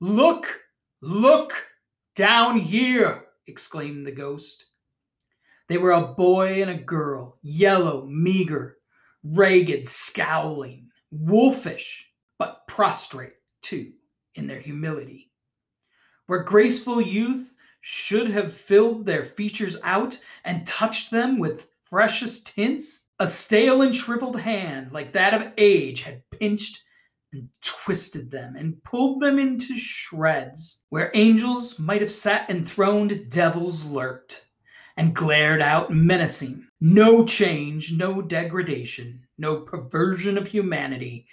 [0.00, 0.60] Look!
[1.00, 1.68] Look!
[2.14, 3.24] Down here!
[3.46, 4.66] exclaimed the ghost.
[5.68, 8.76] They were a boy and a girl, yellow, meager,
[9.22, 12.06] ragged, scowling, wolfish,
[12.38, 13.92] but prostrate, too,
[14.34, 15.30] in their humility
[16.26, 23.08] where graceful youth should have filled their features out and touched them with freshest tints,
[23.20, 26.82] a stale and shriveled hand like that of age had pinched
[27.32, 30.82] and twisted them and pulled them into shreds.
[30.88, 34.46] Where angels might have sat enthroned, devils lurked
[34.96, 36.66] and glared out menacing.
[36.80, 41.26] No change, no degradation, no perversion of humanity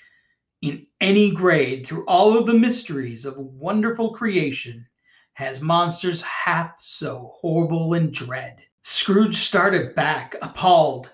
[0.62, 4.88] in any grade through all of the mysteries of wonderful creation
[5.34, 8.60] has monsters half so horrible and dread.
[8.84, 11.10] Scrooge started back, appalled.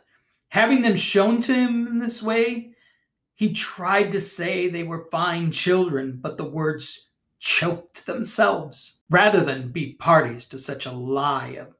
[0.50, 2.72] Having them shown to him in this way,
[3.36, 9.72] he tried to say they were fine children, but the words choked themselves rather than
[9.72, 11.76] be parties to such a lie of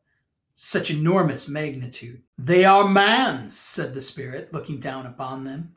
[0.54, 2.22] such enormous magnitude.
[2.38, 5.77] They are man's, said the spirit, looking down upon them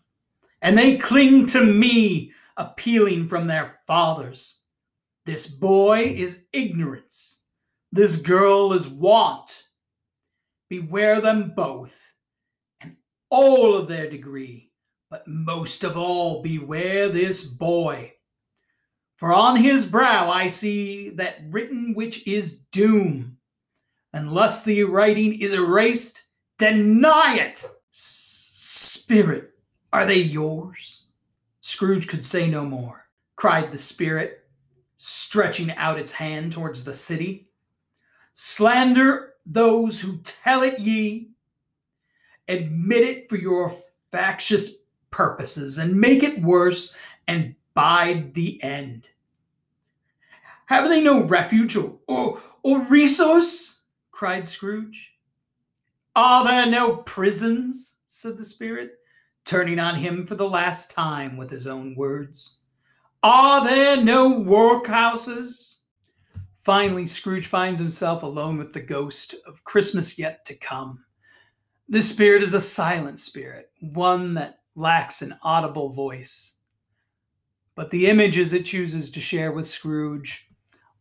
[0.63, 4.61] and they cling to me, appealing from their fathers.
[5.27, 7.43] This boy is ignorance,
[7.93, 9.65] this girl is want.
[10.69, 12.13] Beware them both,
[12.81, 12.97] and
[13.29, 14.71] all of their degree,
[15.11, 18.13] but most of all, beware this boy.
[19.17, 23.37] For on his brow I see that written which is doom.
[24.13, 26.23] Unless the writing is erased,
[26.57, 27.67] deny it.
[27.91, 29.51] Spirit,
[29.93, 31.05] are they yours?
[31.61, 33.07] Scrooge could say no more.
[33.37, 34.45] Cried the spirit,
[34.97, 37.49] stretching out its hand towards the city.
[38.33, 41.31] Slander those who tell it ye.
[42.49, 43.75] Admit it for your
[44.11, 44.77] factious
[45.11, 46.97] purposes and make it worse
[47.29, 49.09] and bide the end.
[50.67, 53.81] Have they no refuge or, or, resource?
[54.13, 55.15] cried Scrooge.
[56.15, 57.95] Are there no prisons?
[58.07, 59.00] said the spirit,
[59.51, 62.59] turning on him for the last time with his own words.
[63.25, 65.79] Are there no workhouses?
[66.63, 71.05] Finally, Scrooge finds himself alone with the ghost of Christmas yet to come.
[71.89, 76.55] This spirit is a silent spirit, one that lacks an audible voice.
[77.75, 80.47] But the images it chooses to share with Scrooge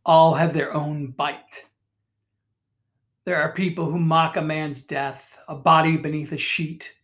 [0.08, 1.66] all have their own bite.
[3.26, 6.96] There are people who mock a man's death, a body beneath a sheet.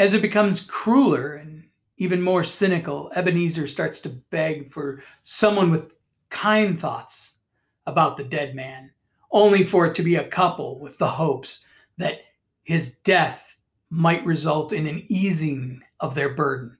[0.00, 1.62] As it becomes crueler and
[1.98, 5.92] even more cynical, Ebenezer starts to beg for someone with
[6.30, 7.40] kind thoughts
[7.86, 8.90] about the dead man,
[9.30, 11.66] only for it to be a couple with the hopes
[11.98, 12.20] that
[12.62, 13.54] his death
[13.90, 16.78] might result in an easing of their burden.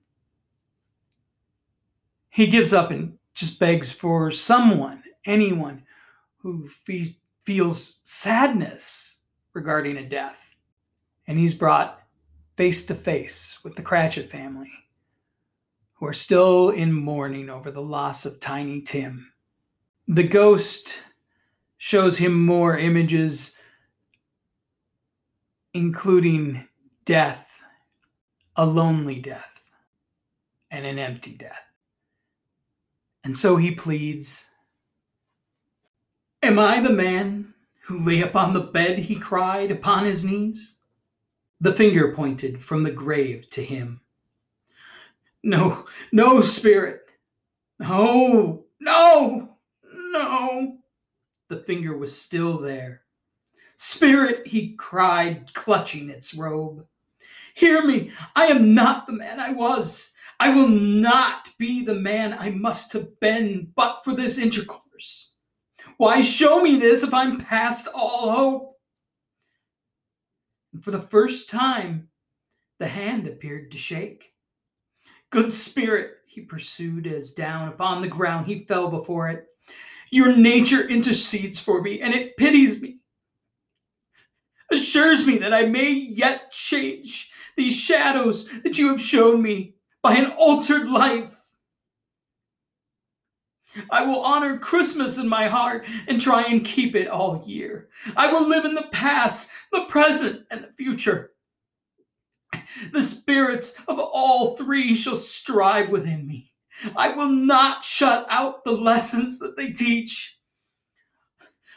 [2.30, 5.82] He gives up and just begs for someone, anyone
[6.38, 9.18] who fe- feels sadness
[9.52, 10.56] regarding a death.
[11.26, 11.99] And he's brought
[12.60, 14.70] face to face with the Cratchit family,
[15.94, 19.32] who are still in mourning over the loss of Tiny Tim.
[20.06, 21.00] The ghost
[21.78, 23.56] shows him more images,
[25.72, 26.68] including
[27.06, 27.62] death,
[28.56, 29.62] a lonely death,
[30.70, 31.64] and an empty death.
[33.24, 34.44] And so he pleads
[36.42, 37.54] Am I the man
[37.84, 38.98] who lay upon the bed?
[38.98, 40.76] he cried upon his knees.
[41.60, 44.00] The finger pointed from the grave to him.
[45.42, 47.10] No, no, spirit.
[47.78, 49.56] No, no,
[49.92, 50.78] no.
[51.48, 53.02] The finger was still there.
[53.76, 56.86] Spirit, he cried, clutching its robe.
[57.54, 58.10] Hear me.
[58.36, 60.12] I am not the man I was.
[60.38, 65.34] I will not be the man I must have been but for this intercourse.
[65.98, 68.69] Why show me this if I'm past all hope?
[70.72, 72.08] And for the first time,
[72.78, 74.32] the hand appeared to shake.
[75.30, 79.46] Good spirit, he pursued as down upon the ground he fell before it.
[80.10, 82.98] Your nature intercedes for me, and it pities me,
[84.72, 90.14] assures me that I may yet change these shadows that you have shown me by
[90.14, 91.39] an altered life.
[93.90, 97.88] I will honor Christmas in my heart and try and keep it all year.
[98.16, 101.32] I will live in the past, the present, and the future.
[102.92, 106.52] The spirits of all three shall strive within me.
[106.96, 110.38] I will not shut out the lessons that they teach.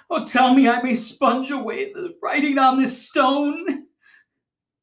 [0.10, 3.86] Oh, tell me I may sponge away the writing on this stone.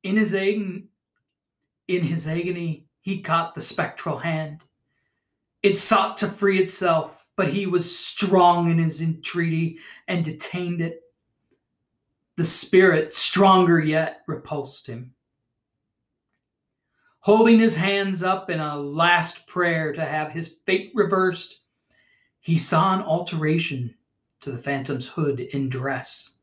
[0.02, 0.84] In his agony,
[1.88, 4.64] in his agony, he caught the spectral hand.
[5.62, 11.02] It sought to free itself, but he was strong in his entreaty and detained it.
[12.36, 15.12] The spirit, stronger yet, repulsed him.
[17.20, 21.60] Holding his hands up in a last prayer to have his fate reversed,
[22.40, 23.94] he saw an alteration
[24.40, 26.38] to the phantom's hood and dress.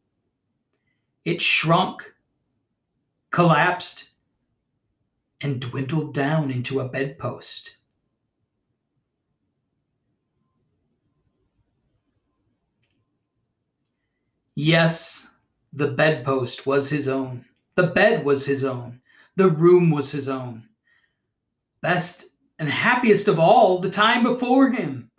[1.26, 2.14] It shrunk,
[3.32, 4.12] collapsed,
[5.42, 7.77] and dwindled down into a bedpost.
[14.60, 15.30] Yes,
[15.72, 17.46] the bedpost was his own.
[17.76, 19.02] The bed was his own.
[19.36, 20.64] The room was his own.
[21.84, 25.12] Best and happiest of all, the time before him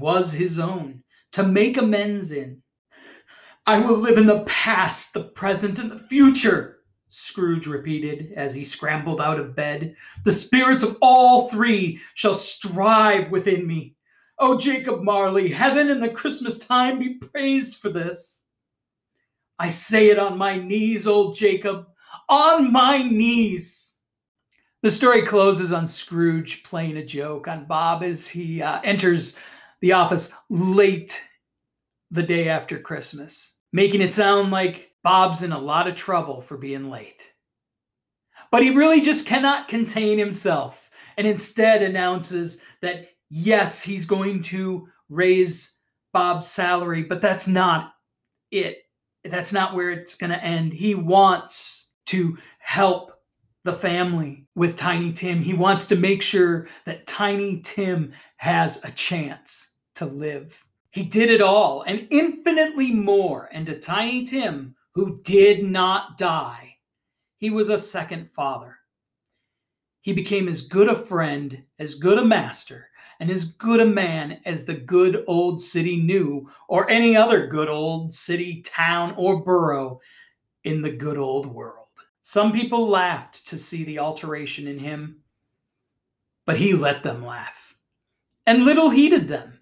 [0.00, 2.62] was his own to make amends in.
[3.66, 6.78] I will live in the past, the present, and the future
[7.08, 9.96] Scrooge repeated as he scrambled out of bed.
[10.24, 13.96] The spirits of all three shall strive within me.
[14.38, 18.46] Oh, Jacob Marley, heaven and the Christmas time be praised for this.
[19.58, 21.86] I say it on my knees, old Jacob,
[22.28, 23.96] on my knees.
[24.82, 29.36] The story closes on Scrooge playing a joke on Bob as he uh, enters
[29.80, 31.20] the office late
[32.10, 36.56] the day after Christmas, making it sound like Bob's in a lot of trouble for
[36.56, 37.32] being late.
[38.50, 44.88] But he really just cannot contain himself and instead announces that yes, he's going to
[45.08, 45.74] raise
[46.12, 47.92] Bob's salary, but that's not
[48.50, 48.78] it.
[49.24, 50.72] That's not where it's going to end.
[50.72, 53.12] He wants to help
[53.64, 55.42] the family with Tiny Tim.
[55.42, 61.30] He wants to make sure that Tiny Tim has a chance to live He did
[61.30, 63.48] it all and infinitely more.
[63.52, 66.76] And to Tiny Tim, who did not die,
[67.36, 68.76] he was a second father.
[70.00, 72.88] He became as good a friend, as good a master,
[73.20, 77.68] and as good a man as the good old city knew, or any other good
[77.68, 80.00] old city, town, or borough
[80.64, 81.86] in the good old world.
[82.22, 85.22] Some people laughed to see the alteration in him,
[86.46, 87.74] but he let them laugh,
[88.46, 89.60] and little heeded them,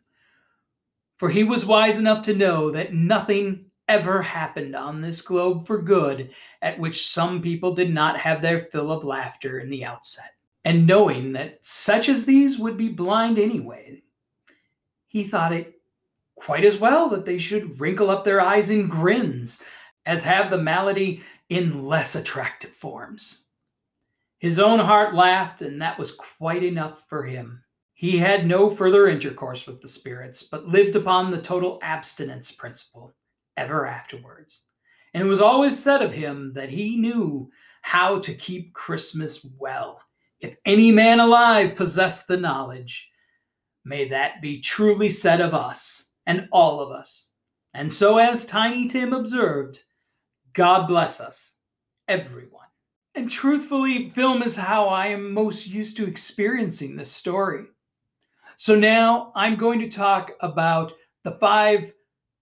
[1.16, 5.80] for he was wise enough to know that nothing ever happened on this globe for
[5.80, 6.30] good
[6.60, 10.32] at which some people did not have their fill of laughter in the outset.
[10.66, 14.02] And knowing that such as these would be blind anyway,
[15.06, 15.80] he thought it
[16.34, 19.62] quite as well that they should wrinkle up their eyes in grins
[20.06, 23.44] as have the malady in less attractive forms.
[24.40, 27.62] His own heart laughed, and that was quite enough for him.
[27.94, 33.14] He had no further intercourse with the spirits, but lived upon the total abstinence principle
[33.56, 34.62] ever afterwards.
[35.14, 37.52] And it was always said of him that he knew
[37.82, 40.02] how to keep Christmas well.
[40.40, 43.10] If any man alive possessed the knowledge,
[43.84, 47.32] may that be truly said of us and all of us.
[47.74, 49.82] And so, as Tiny Tim observed,
[50.52, 51.54] God bless us,
[52.08, 52.66] everyone.
[53.14, 57.64] And truthfully, film is how I am most used to experiencing this story.
[58.56, 60.92] So now I'm going to talk about
[61.24, 61.92] the five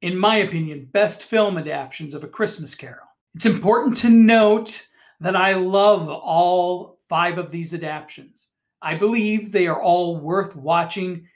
[0.05, 3.07] in my opinion, best film adaptations of A Christmas Carol.
[3.35, 4.87] It's important to note
[5.21, 8.49] that I love all five of these adaptations.
[8.83, 11.27] I believe they are all worth watching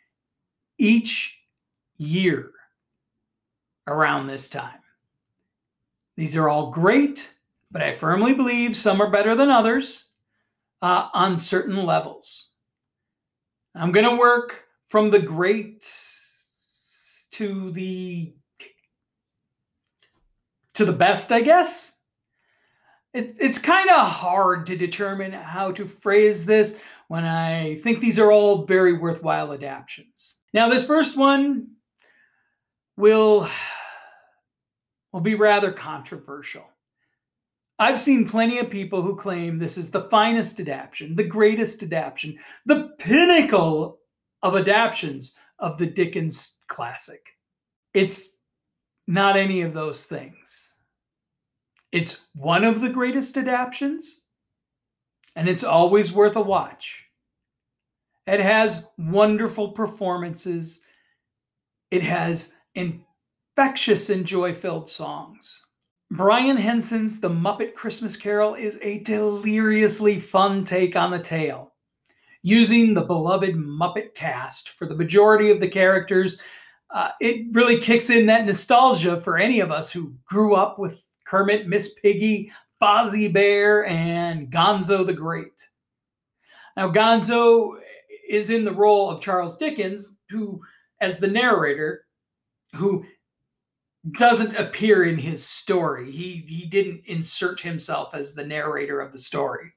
[0.78, 1.38] each
[1.96, 2.52] year
[3.86, 4.80] around this time.
[6.16, 7.32] These are all great,
[7.70, 10.08] but I firmly believe some are better than others
[10.82, 12.50] uh, on certain levels.
[13.74, 15.86] I'm going to work from the great
[17.32, 18.34] to the
[20.74, 21.97] to the best, I guess.
[23.18, 28.16] It, it's kind of hard to determine how to phrase this when I think these
[28.16, 30.36] are all very worthwhile adaptations.
[30.54, 31.66] Now, this first one
[32.96, 33.48] will,
[35.12, 36.62] will be rather controversial.
[37.80, 42.38] I've seen plenty of people who claim this is the finest adaptation, the greatest adaptation,
[42.66, 43.98] the pinnacle
[44.44, 47.30] of adaptations of the Dickens classic.
[47.94, 48.36] It's
[49.08, 50.67] not any of those things.
[51.90, 54.22] It's one of the greatest adaptations,
[55.34, 57.06] and it's always worth a watch.
[58.26, 60.80] It has wonderful performances.
[61.90, 65.62] It has infectious and joy filled songs.
[66.10, 71.72] Brian Henson's The Muppet Christmas Carol is a deliriously fun take on the tale.
[72.42, 76.38] Using the beloved Muppet cast for the majority of the characters,
[76.90, 81.02] uh, it really kicks in that nostalgia for any of us who grew up with
[81.28, 82.50] Kermit, Miss Piggy,
[82.80, 85.68] Fozzie Bear, and Gonzo the Great.
[86.76, 87.74] Now, Gonzo
[88.28, 90.60] is in the role of Charles Dickens, who,
[91.00, 92.06] as the narrator,
[92.74, 93.04] who
[94.12, 96.10] doesn't appear in his story.
[96.10, 99.72] He he didn't insert himself as the narrator of the story.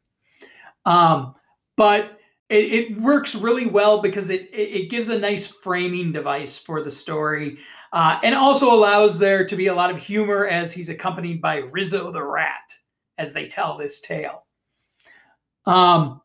[0.86, 1.34] Um,
[1.76, 6.82] but it, it, works really well because it, it gives a nice framing device for
[6.82, 7.58] the story
[7.92, 11.58] uh, and also allows there to be a lot of humor as he's accompanied by
[11.58, 12.74] Rizzo the rat
[13.18, 14.46] as they tell this tale.
[15.66, 16.22] Um,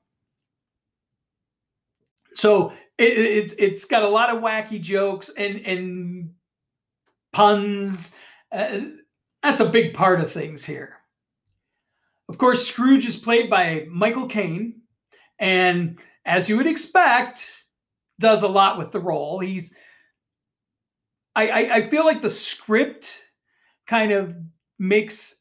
[2.35, 6.31] so it, it's it's got a lot of wacky jokes and and
[7.33, 8.13] puns.
[8.53, 8.81] Uh,
[9.43, 10.97] that's a big part of things here.
[12.29, 14.81] Of course, Scrooge is played by Michael Caine,
[15.39, 17.65] and as you would expect,
[18.19, 19.39] does a lot with the role.
[19.39, 19.75] He's
[21.37, 23.23] I, I, I feel like the script
[23.87, 24.35] kind of
[24.79, 25.37] makes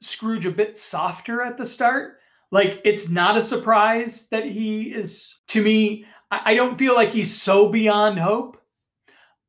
[0.00, 2.18] Scrooge a bit softer at the start.
[2.50, 7.10] Like it's not a surprise that he is to me, I, I don't feel like
[7.10, 8.60] he's so beyond hope.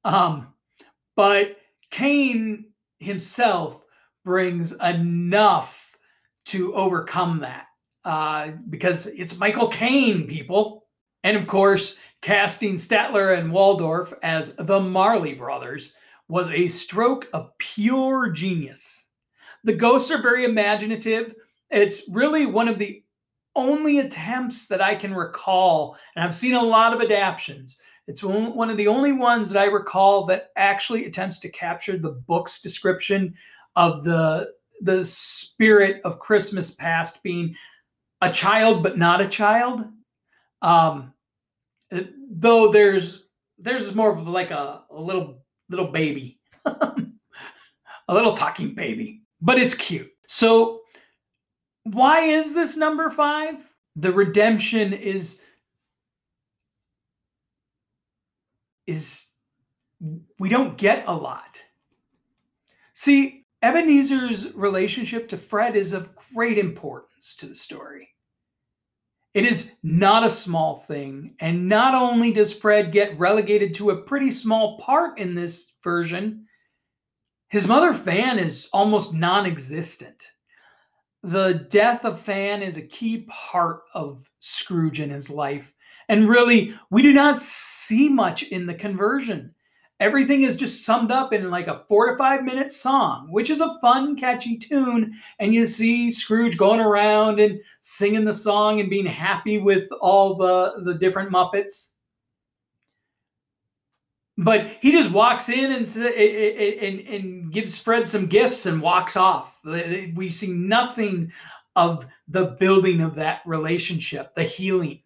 [0.04, 0.54] Um,
[1.16, 1.58] but
[1.92, 2.66] Caine
[3.00, 3.84] himself
[4.24, 5.98] brings enough
[6.46, 7.66] to overcome that
[8.06, 10.86] uh, because it's Michael Caine, people.
[11.24, 15.94] And of course, casting Statler and Waldorf as the Marley brothers
[16.28, 19.06] was a stroke of pure genius.
[19.64, 21.36] The ghosts are very imaginative.
[21.70, 23.04] It's really one of the
[23.56, 27.78] only attempts that I can recall, and I've seen a lot of adaptations.
[28.08, 32.12] It's one of the only ones that I recall that actually attempts to capture the
[32.12, 33.36] book's description
[33.76, 37.56] of the the spirit of Christmas past being
[38.22, 39.86] a child but not a child.
[40.62, 41.14] Um,
[41.92, 43.28] Uh, though there's
[43.58, 46.94] there's more of like a, a little little baby, a
[48.10, 50.12] little talking baby, but it's cute.
[50.28, 50.82] So,
[51.84, 53.72] why is this number five?
[53.96, 55.42] The redemption is
[58.86, 59.28] is
[60.40, 61.62] we don't get a lot.
[62.94, 68.10] See, Ebenezer's relationship to Fred is of great importance to the story.
[69.38, 74.02] It is not a small thing, and not only does Fred get relegated to a
[74.02, 76.48] pretty small part in this version,
[77.48, 80.32] his mother Fan is almost non existent.
[81.22, 85.72] The death of Fan is a key part of Scrooge in his life,
[86.10, 89.54] and really, we do not see much in the conversion
[90.00, 93.62] everything is just summed up in like a four to five minute song, which is
[93.62, 95.14] a fun, catchy tune.
[95.40, 100.36] And you see Scrooge going around and singing the song and being happy with all
[100.36, 101.94] the, the different Muppets.
[104.40, 109.60] But he just walks in and, and, and gives Fred some gifts and walks off.
[109.64, 111.32] We see nothing
[111.76, 115.02] of the building of that relationship, the healing.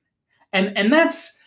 [0.51, 1.37] And, and that's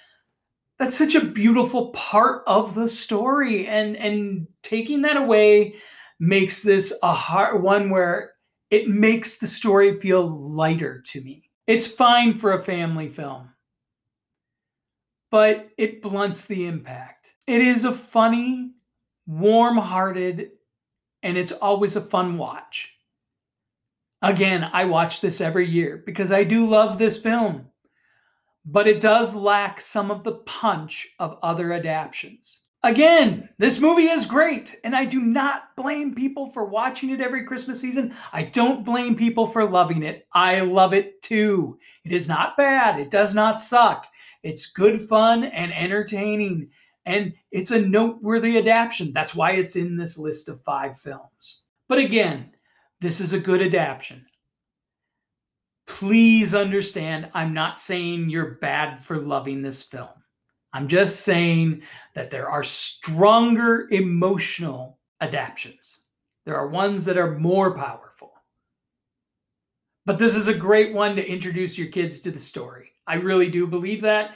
[0.79, 5.77] that's such a beautiful part of the story and and taking that away
[6.19, 8.33] makes this a hard one where
[8.71, 11.51] it makes the story feel lighter to me.
[11.67, 13.51] It's fine for a family film
[15.31, 17.33] but it blunts the impact.
[17.49, 18.75] It is a funny
[19.27, 20.51] warm-hearted
[21.25, 22.93] and it's always a fun watch.
[24.23, 27.67] Again i watch this every year because i do love this film
[28.65, 32.61] but it does lack some of the punch of other adaptations.
[32.83, 37.45] Again, this movie is great, and I do not blame people for watching it every
[37.45, 38.15] Christmas season.
[38.31, 40.27] I don't blame people for loving it.
[40.35, 41.79] I love it too.
[42.05, 44.07] It is not bad, it does not suck.
[44.43, 46.69] It's good fun and entertaining,
[47.07, 49.13] and it's a noteworthy adaptation.
[49.15, 51.63] That's why it's in this list of five films.
[51.89, 52.51] But again,
[53.01, 54.27] this is a good adaptation
[55.87, 60.09] please understand I'm not saying you're bad for loving this film.
[60.73, 61.83] I'm just saying
[62.15, 66.01] that there are stronger emotional adaptations.
[66.45, 68.33] There are ones that are more powerful.
[70.07, 72.91] But this is a great one to introduce your kids to the story.
[73.07, 74.35] I really do believe that.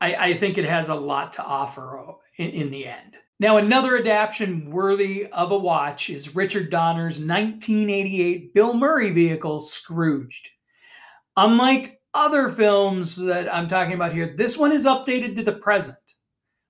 [0.00, 3.16] I, I think it has a lot to offer uh, in, in the end.
[3.38, 10.48] Now, another adaptation worthy of a watch is Richard Donner's 1988 Bill Murray vehicle, Scrooged.
[11.36, 15.96] Unlike other films that I'm talking about here, this one is updated to the present.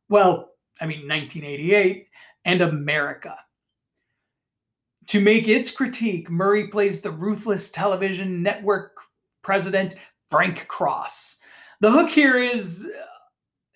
[0.09, 0.51] Well,
[0.81, 2.07] I mean, 1988
[2.45, 3.37] and America.
[5.09, 8.93] To make its critique, Murray plays the ruthless television network
[9.43, 9.97] president,
[10.29, 11.39] Frank Cross.
[11.81, 13.05] The hook here is uh,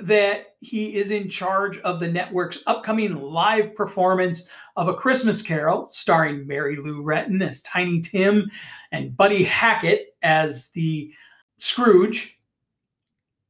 [0.04, 5.88] that he is in charge of the network's upcoming live performance of A Christmas Carol,
[5.90, 8.48] starring Mary Lou Retton as Tiny Tim
[8.92, 11.12] and Buddy Hackett as the
[11.58, 12.38] Scrooge.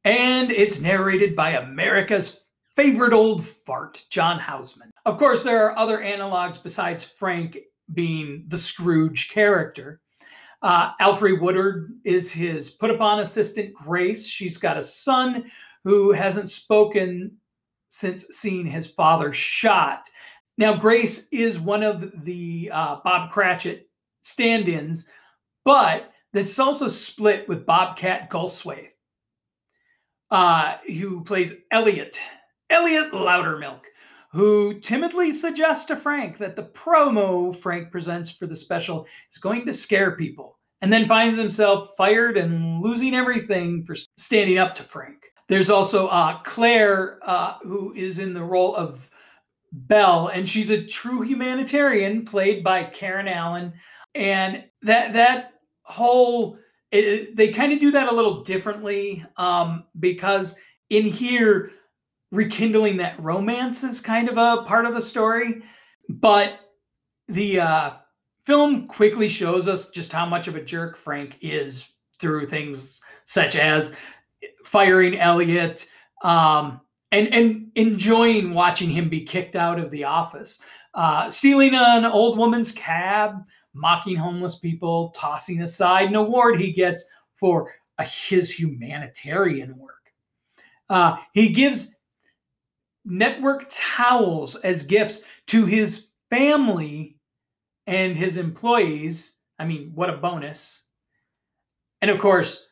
[0.03, 2.41] And it's narrated by America's
[2.75, 4.91] favorite old fart, John Houseman.
[5.05, 7.57] Of course, there are other analogs besides Frank
[7.93, 9.99] being the Scrooge character.
[10.61, 14.25] Uh, Alfre Woodard is his put upon assistant, Grace.
[14.25, 15.51] She's got a son
[15.83, 17.37] who hasn't spoken
[17.89, 20.07] since seeing his father shot.
[20.57, 23.89] Now, Grace is one of the uh, Bob Cratchit
[24.21, 25.09] stand ins,
[25.63, 28.89] but that's also split with Bobcat Goldthwait,
[30.29, 32.19] uh, who plays Elliot,
[32.69, 33.81] Elliot Loudermilk,
[34.31, 39.65] who timidly suggests to Frank that the promo Frank presents for the special is going
[39.65, 44.83] to scare people, and then finds himself fired and losing everything for standing up to
[44.83, 45.33] Frank.
[45.49, 49.09] There's also uh, Claire, uh, who is in the role of
[49.71, 53.73] Belle, and she's a true humanitarian, played by Karen Allen.
[54.13, 55.53] And that that
[55.87, 56.57] whole
[56.91, 60.57] it, they kind of do that a little differently um, because
[60.89, 61.71] in here,
[62.31, 65.63] rekindling that romance is kind of a part of the story,
[66.09, 66.59] but
[67.27, 67.91] the uh,
[68.45, 73.55] film quickly shows us just how much of a jerk Frank is through things such
[73.55, 73.95] as
[74.63, 75.87] firing Elliot,
[76.23, 76.81] um,
[77.11, 80.59] and and enjoying watching him be kicked out of the office,
[80.93, 83.43] uh, stealing an old woman's cab,
[83.77, 90.13] mocking homeless people, tossing aside an award he gets for uh, his humanitarian work.
[90.89, 91.95] Uh, he gives
[93.05, 97.17] network towels as gifts to his family
[97.87, 99.39] and his employees.
[99.59, 100.83] I mean, what a bonus.
[102.01, 102.71] And of course,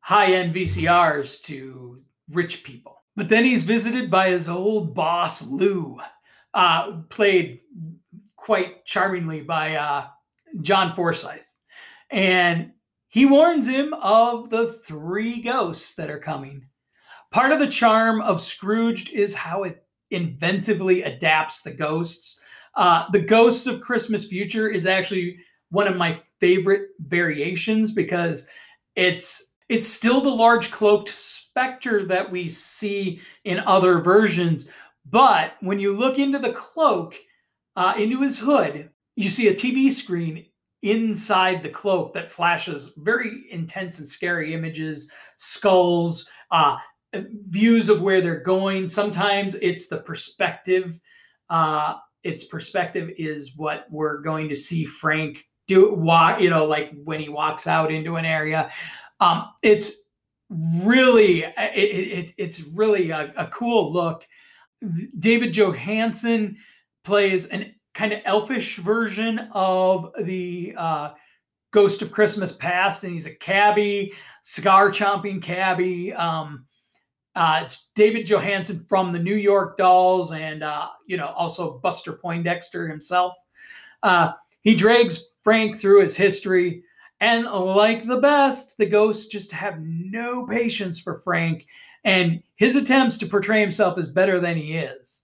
[0.00, 3.02] high end VCRs to rich people.
[3.14, 5.98] But then he's visited by his old boss, Lou,
[6.54, 7.60] uh, played
[8.36, 10.06] quite charmingly by uh,
[10.62, 11.40] John Forsythe.
[12.10, 12.72] And
[13.08, 16.66] he warns him of the three ghosts that are coming.
[17.32, 22.40] Part of the charm of Scrooged is how it inventively adapts the ghosts.
[22.74, 25.38] Uh, the Ghosts of Christmas Future is actually
[25.70, 28.48] one of my favorite variations because
[28.94, 34.68] it's it's still the large cloaked specter that we see in other versions,
[35.06, 37.16] but when you look into the cloak,
[37.74, 40.46] uh, into his hood, you see a TV screen
[40.82, 46.76] inside the cloak that flashes very intense and scary images, skulls, uh,
[47.48, 48.88] views of where they're going.
[48.88, 51.00] Sometimes it's the perspective.
[51.48, 55.94] Uh, its perspective is what we're going to see Frank do.
[55.94, 58.70] Walk, you know, like when he walks out into an area.
[59.20, 59.92] Um, it's
[60.50, 64.26] really, it, it, it's really a, a cool look.
[65.18, 66.56] David Johansen
[67.02, 71.10] plays an kind of elfish version of the uh,
[71.72, 76.12] Ghost of Christmas Past, and he's a cabbie, cigar chomping cabbie.
[76.12, 76.66] Um,
[77.34, 82.12] uh, it's David Johansen from the New York Dolls, and uh, you know also Buster
[82.12, 83.34] Poindexter himself.
[84.02, 86.82] Uh, he drags Frank through his history,
[87.20, 91.66] and like the best, the ghosts just have no patience for Frank,
[92.04, 95.22] and his attempts to portray himself as better than he is.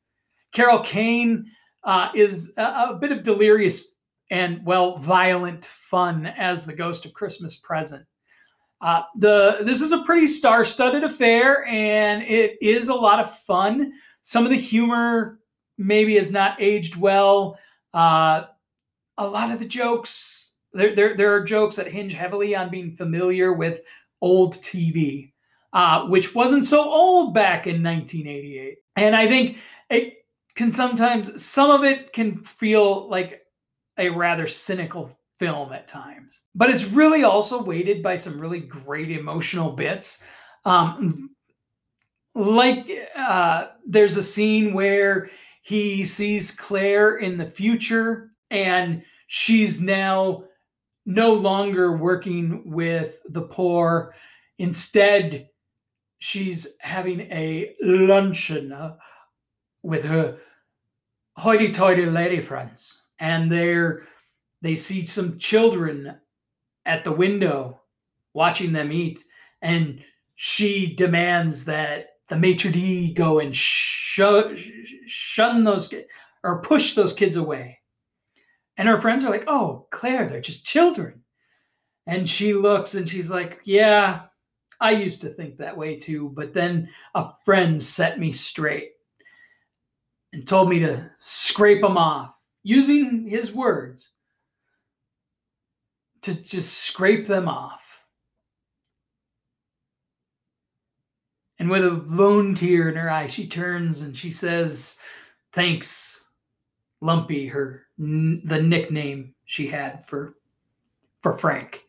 [0.52, 1.50] Carol Kane
[1.84, 3.94] uh, is a, a, bit of delirious
[4.30, 8.04] and well violent fun as the Ghost of Christmas Present.
[8.80, 13.92] Uh, the this is a pretty star-studded affair, and it is a lot of fun.
[14.22, 15.40] Some of the humor
[15.78, 17.58] maybe has not aged well.
[17.94, 18.44] Uh,
[19.18, 22.92] a lot of the jokes there, there there are jokes that hinge heavily on being
[22.92, 23.82] familiar with
[24.20, 25.32] old TV,
[25.72, 28.78] uh, which wasn't so old back in 1988.
[28.96, 29.58] And I think
[29.90, 30.21] it
[30.54, 33.42] can sometimes some of it can feel like
[33.98, 36.40] a rather cynical film at times.
[36.54, 40.22] But it's really also weighted by some really great emotional bits.
[40.64, 41.30] Um,
[42.34, 45.30] like uh, there's a scene where
[45.62, 50.44] he sees Claire in the future and she's now
[51.04, 54.14] no longer working with the poor.
[54.58, 55.48] Instead,
[56.18, 58.72] she's having a luncheon
[59.82, 60.38] with her
[61.36, 64.04] hoity-toity lady friends, and they're
[64.60, 66.16] they see some children
[66.86, 67.80] at the window
[68.32, 69.24] watching them eat,
[69.60, 70.02] and
[70.34, 74.56] she demands that the maitre d' go and shun,
[75.06, 76.06] shun those kids
[76.44, 77.80] or push those kids away.
[78.76, 81.22] And her friends are like, "Oh, Claire, they're just children."
[82.06, 84.26] And she looks and she's like, "Yeah,
[84.80, 88.92] I used to think that way too, but then a friend set me straight
[90.32, 94.10] and told me to scrape them off, using his words
[96.22, 98.00] to just scrape them off.
[101.58, 104.98] And with a lone tear in her eye, she turns and she says,
[105.52, 106.24] Thanks,
[107.00, 110.36] Lumpy, her the nickname she had for
[111.20, 111.84] for Frank.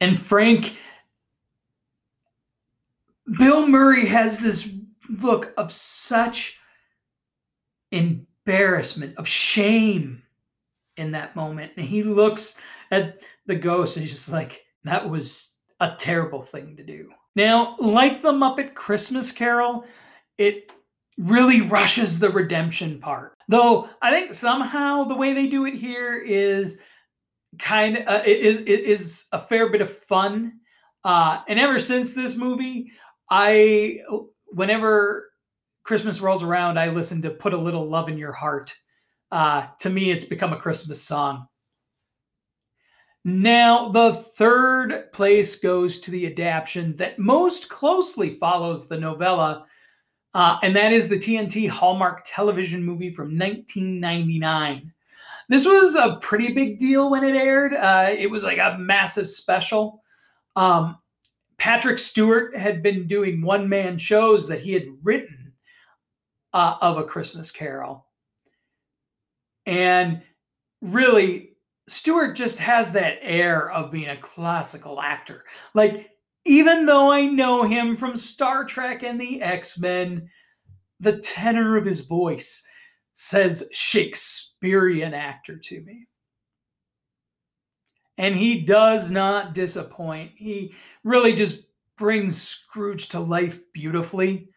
[0.00, 0.76] And Frank
[3.38, 4.70] Bill Murray has this
[5.08, 6.58] look of such
[7.92, 10.22] embarrassment, of shame
[10.96, 11.72] in that moment.
[11.76, 12.56] And he looks
[12.90, 17.10] at the ghost and he's just like, that was a terrible thing to do.
[17.34, 19.84] Now, like the Muppet Christmas Carol,
[20.38, 20.70] it
[21.18, 23.36] really rushes the redemption part.
[23.48, 26.80] Though I think somehow the way they do it here is
[27.58, 30.54] kind of uh, is is a fair bit of fun.
[31.04, 32.92] Uh, and ever since this movie,
[33.30, 34.00] I
[34.46, 35.31] whenever
[35.84, 38.74] Christmas rolls around, I listen to "Put a Little Love in Your Heart."
[39.30, 41.48] Uh, to me, it's become a Christmas song.
[43.24, 49.66] Now, the third place goes to the adaptation that most closely follows the novella,
[50.34, 54.92] uh, and that is the TNT Hallmark television movie from 1999.
[55.48, 57.74] This was a pretty big deal when it aired.
[57.74, 60.02] Uh, it was like a massive special.
[60.56, 60.98] Um,
[61.58, 65.41] Patrick Stewart had been doing one man shows that he had written
[66.52, 68.06] uh, of A Christmas Carol.
[69.66, 70.22] And
[70.80, 71.56] really,
[71.88, 75.44] Stewart just has that air of being a classical actor.
[75.74, 76.10] Like,
[76.44, 80.28] even though I know him from Star Trek and the X Men,
[81.00, 82.64] the tenor of his voice
[83.12, 86.06] says Shakespearean actor to me.
[88.18, 90.32] And he does not disappoint.
[90.36, 90.74] He
[91.04, 91.60] really just
[91.96, 94.48] brings Scrooge to life beautifully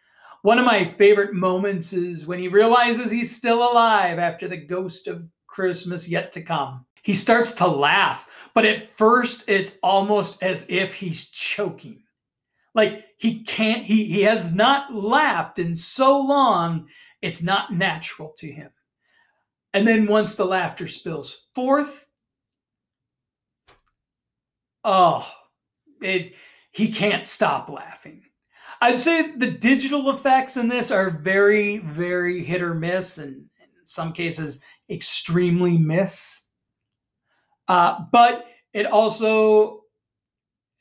[0.46, 5.08] One of my favorite moments is when he realizes he's still alive after the ghost
[5.08, 6.86] of Christmas yet to come.
[7.02, 12.04] He starts to laugh, but at first it's almost as if he's choking.
[12.76, 16.90] Like he can't, he, he has not laughed in so long,
[17.24, 18.70] it's not natural to him.
[19.74, 22.06] And then once the laughter spills forth,
[24.84, 25.28] oh,
[26.04, 26.36] it,
[26.70, 28.25] he can't stop laughing.
[28.82, 33.86] I'd say the digital effects in this are very, very hit or miss, and in
[33.86, 36.48] some cases, extremely miss.
[37.68, 39.82] Uh, but it also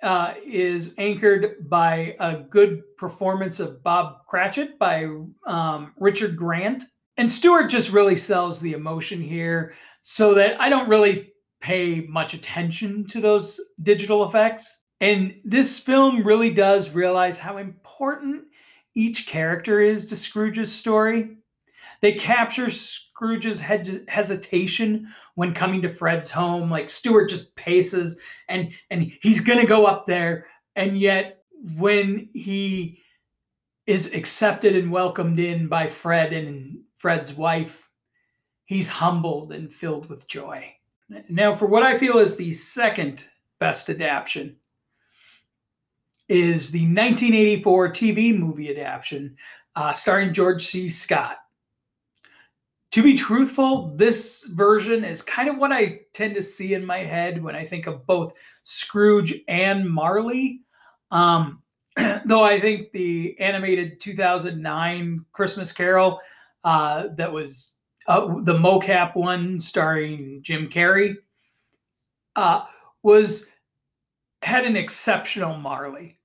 [0.02, 5.08] uh, is anchored by a good performance of Bob Cratchit by
[5.46, 6.84] um, Richard Grant.
[7.16, 12.34] And Stewart just really sells the emotion here so that I don't really pay much
[12.34, 14.83] attention to those digital effects.
[15.04, 18.44] And this film really does realize how important
[18.94, 21.36] each character is to Scrooge's story.
[22.00, 26.70] They capture Scrooge's hesitation when coming to Fred's home.
[26.70, 31.42] Like Stewart just paces and and he's gonna go up there, and yet
[31.76, 32.98] when he
[33.86, 37.90] is accepted and welcomed in by Fred and Fred's wife,
[38.64, 40.74] he's humbled and filled with joy.
[41.28, 43.24] Now, for what I feel is the second
[43.58, 44.56] best adaptation,
[46.28, 49.36] is the 1984 TV movie adaptation
[49.76, 50.88] uh, starring George C.
[50.88, 51.38] Scott.
[52.92, 56.98] To be truthful, this version is kind of what I tend to see in my
[56.98, 60.60] head when I think of both Scrooge and Marley.
[61.10, 61.60] Um,
[62.24, 66.20] though I think the animated 2009 Christmas Carol
[66.62, 67.72] uh, that was
[68.06, 71.16] uh, the mocap one starring Jim Carrey
[72.36, 72.62] uh,
[73.02, 73.50] was
[74.44, 76.18] had an exceptional Marley.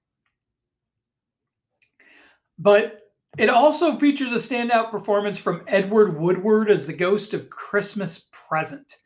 [2.58, 8.26] But it also features a standout performance from Edward Woodward as the ghost of Christmas
[8.32, 8.98] Present.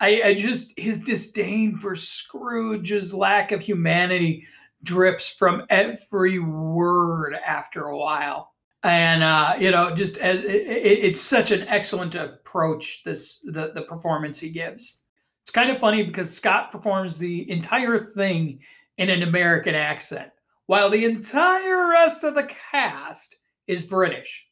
[0.00, 4.46] I, I just his disdain for Scrooge's lack of humanity
[4.82, 10.98] drips from every word after a while and uh, you know, just as it, it,
[11.04, 13.02] it's such an excellent approach.
[13.04, 15.00] This the the performance he gives.
[15.44, 18.60] It's kind of funny because Scott performs the entire thing
[18.96, 20.30] in an American accent,
[20.68, 23.36] while the entire rest of the cast
[23.66, 24.42] is British,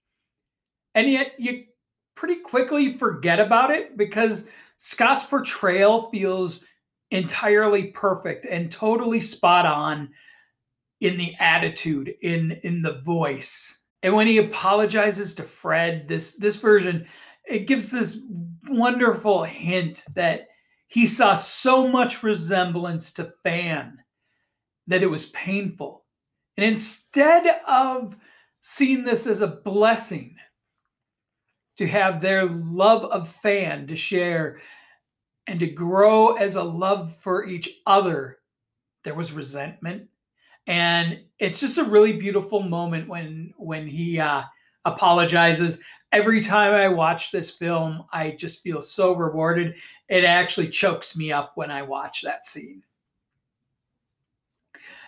[0.95, 1.65] and yet you
[2.15, 6.67] pretty quickly forget about it because Scott's portrayal feels
[7.11, 10.11] entirely perfect and totally spot on
[11.01, 13.83] in the attitude, in in the voice.
[14.03, 17.07] And when he apologizes to Fred, this this version
[17.49, 18.27] it gives this
[18.69, 20.49] wonderful hint that
[20.93, 23.99] he saw so much resemblance to Fan
[24.87, 26.05] that it was painful.
[26.57, 28.17] And instead of
[28.61, 30.37] seeing this as a blessing
[31.79, 34.61] to have their love of Fan to share
[35.47, 38.39] and to grow as a love for each other,
[39.05, 40.09] there was resentment
[40.67, 44.43] and it's just a really beautiful moment when when he uh,
[44.85, 45.81] apologizes.
[46.13, 49.77] Every time I watch this film, I just feel so rewarded.
[50.09, 52.83] It actually chokes me up when I watch that scene.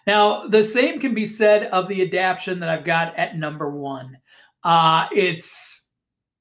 [0.07, 4.19] Now, the same can be said of the adaptation that I've got at number one.
[4.63, 5.89] Uh, it's,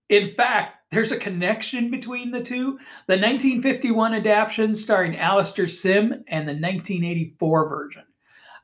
[0.10, 2.78] in fact, there's a connection between the two.
[3.08, 8.04] The 1951 adaptation starring Alastair Sim and the 1984 version.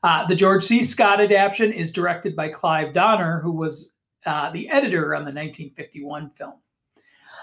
[0.02, 0.82] Uh, the George C.
[0.82, 3.94] Scott adaptation is directed by Clive Donner, who was
[4.26, 6.54] uh, the editor on the 1951 film.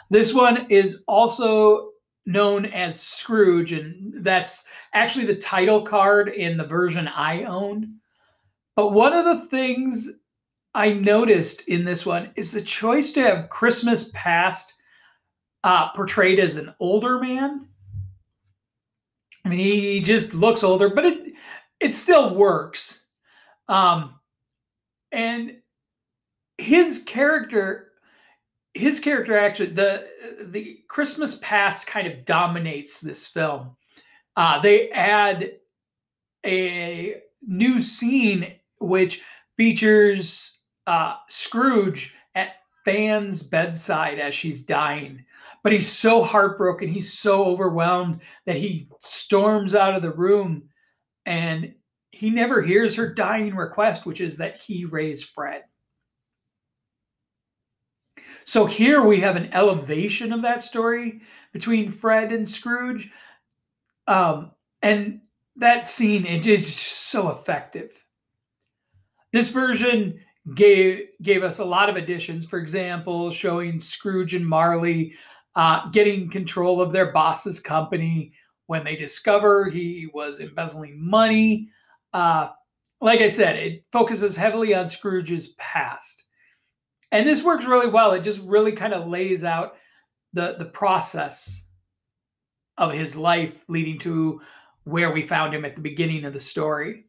[0.09, 1.91] This one is also
[2.25, 7.87] known as Scrooge, and that's actually the title card in the version I owned.
[8.75, 10.09] But one of the things
[10.73, 14.75] I noticed in this one is the choice to have Christmas past
[15.63, 17.67] uh, portrayed as an older man.
[19.43, 21.33] I mean, he just looks older, but it
[21.79, 23.03] it still works.
[23.67, 24.19] Um,
[25.11, 25.57] and
[26.57, 27.91] his character,
[28.73, 30.07] his character actually, the
[30.43, 33.75] the Christmas past kind of dominates this film.
[34.35, 35.51] Uh, they add
[36.45, 39.23] a new scene which
[39.57, 42.55] features uh, Scrooge at
[42.85, 45.25] Fan's bedside as she's dying.
[45.63, 50.69] But he's so heartbroken, he's so overwhelmed that he storms out of the room
[51.25, 51.73] and
[52.11, 55.63] he never hears her dying request, which is that he raise Fred.
[58.47, 61.19] So here we have an elevation of that story
[61.51, 63.11] between Fred and Scrooge.
[64.07, 65.19] Um, and
[65.57, 68.01] that scene it is so effective.
[69.33, 70.21] This version
[70.55, 72.45] gave gave us a lot of additions.
[72.45, 75.13] For example, showing Scrooge and Marley
[75.57, 78.31] uh, getting control of their boss's company
[78.67, 81.69] when they discover he was embezzling money.
[82.13, 82.51] Uh,
[83.01, 86.23] like I said, it focuses heavily on Scrooge's past.
[87.11, 88.11] And this works really well.
[88.13, 89.75] It just really kind of lays out
[90.33, 91.67] the, the process
[92.77, 94.41] of his life leading to
[94.83, 97.05] where we found him at the beginning of the story.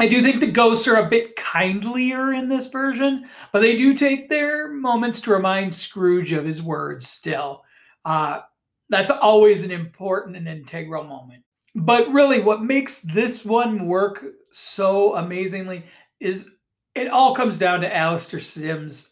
[0.00, 3.94] I do think the ghosts are a bit kindlier in this version, but they do
[3.94, 7.62] take their moments to remind Scrooge of his words still.
[8.04, 8.40] Uh,
[8.88, 11.44] that's always an important and integral moment.
[11.76, 15.84] But really, what makes this one work so amazingly
[16.20, 16.50] is
[16.94, 19.10] it all comes down to Alastair Sim's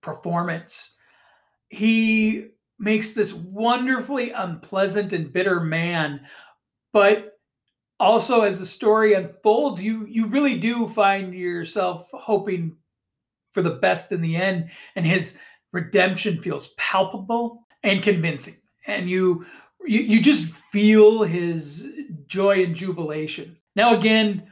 [0.00, 0.96] performance.
[1.68, 2.48] He
[2.78, 6.26] makes this wonderfully unpleasant and bitter man,
[6.92, 7.38] but
[8.00, 12.76] also as the story unfolds, you you really do find yourself hoping
[13.52, 15.38] for the best in the end, and his
[15.72, 18.56] redemption feels palpable and convincing,
[18.86, 19.46] and you
[19.86, 21.88] you, you just feel his
[22.26, 23.56] joy and jubilation.
[23.76, 24.51] Now, again,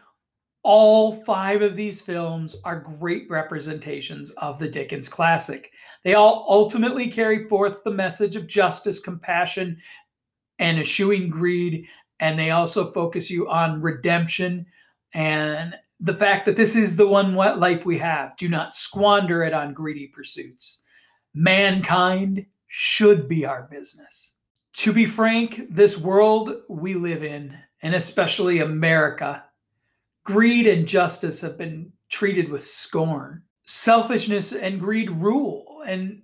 [0.63, 5.71] all five of these films are great representations of the Dickens classic.
[6.05, 9.79] They all ultimately carry forth the message of justice, compassion,
[10.59, 11.89] and eschewing greed.
[12.21, 14.67] And they also focus you on redemption
[15.15, 18.37] and the fact that this is the one life we have.
[18.37, 20.81] Do not squander it on greedy pursuits.
[21.35, 24.35] Mankind should be our business.
[24.75, 29.45] To be frank, this world we live in, and especially America,
[30.31, 33.43] greed and justice have been treated with scorn.
[33.65, 36.23] Selfishness and greed rule, and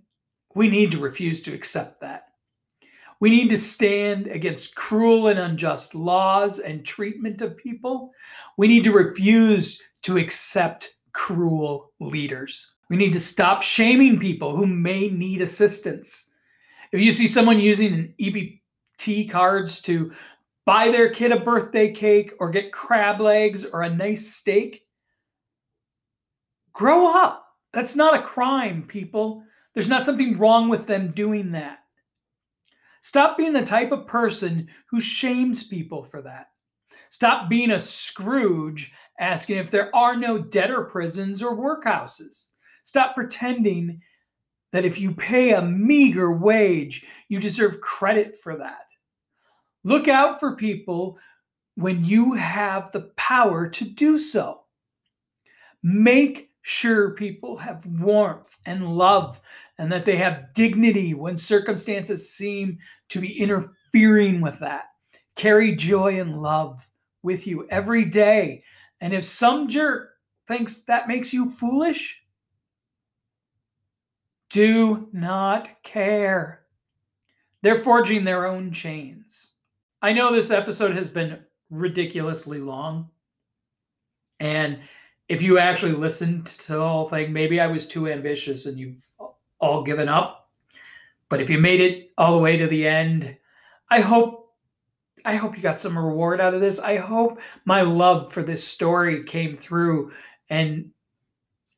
[0.55, 2.29] we need to refuse to accept that.
[3.19, 8.13] We need to stand against cruel and unjust laws and treatment of people.
[8.57, 12.75] We need to refuse to accept cruel leaders.
[12.89, 16.27] We need to stop shaming people who may need assistance.
[16.93, 20.13] If you see someone using an EBT cards to
[20.67, 24.85] buy their kid a birthday cake or get crab legs or a nice steak,
[26.73, 27.47] grow up.
[27.73, 29.43] That's not a crime, people.
[29.73, 31.79] There's not something wrong with them doing that.
[33.01, 36.49] Stop being the type of person who shames people for that.
[37.09, 42.49] Stop being a Scrooge asking if there are no debtor prisons or workhouses.
[42.83, 44.01] Stop pretending
[44.73, 48.86] that if you pay a meager wage, you deserve credit for that.
[49.87, 51.17] Look out for people
[51.77, 54.63] when you have the power to do so.
[55.81, 59.41] Make sure people have warmth and love
[59.79, 62.79] and that they have dignity when circumstances seem
[63.11, 64.87] to be interfering with that.
[65.37, 66.89] Carry joy and love
[67.23, 68.65] with you every day.
[69.01, 70.15] And if some jerk
[70.49, 72.25] thinks that makes you foolish,
[74.51, 76.63] do not care.
[77.63, 79.53] They're forging their own chains.
[80.03, 81.39] I know this episode has been
[81.71, 83.11] ridiculously long.
[84.41, 84.81] And
[85.29, 89.05] if you actually listened to the whole thing, maybe I was too ambitious and you've
[89.59, 90.51] all given up.
[91.29, 93.37] But if you made it all the way to the end,
[93.91, 94.45] I hope
[95.25, 96.79] I hope you got some reward out of this.
[96.79, 100.13] I hope my love for this story came through
[100.51, 100.93] and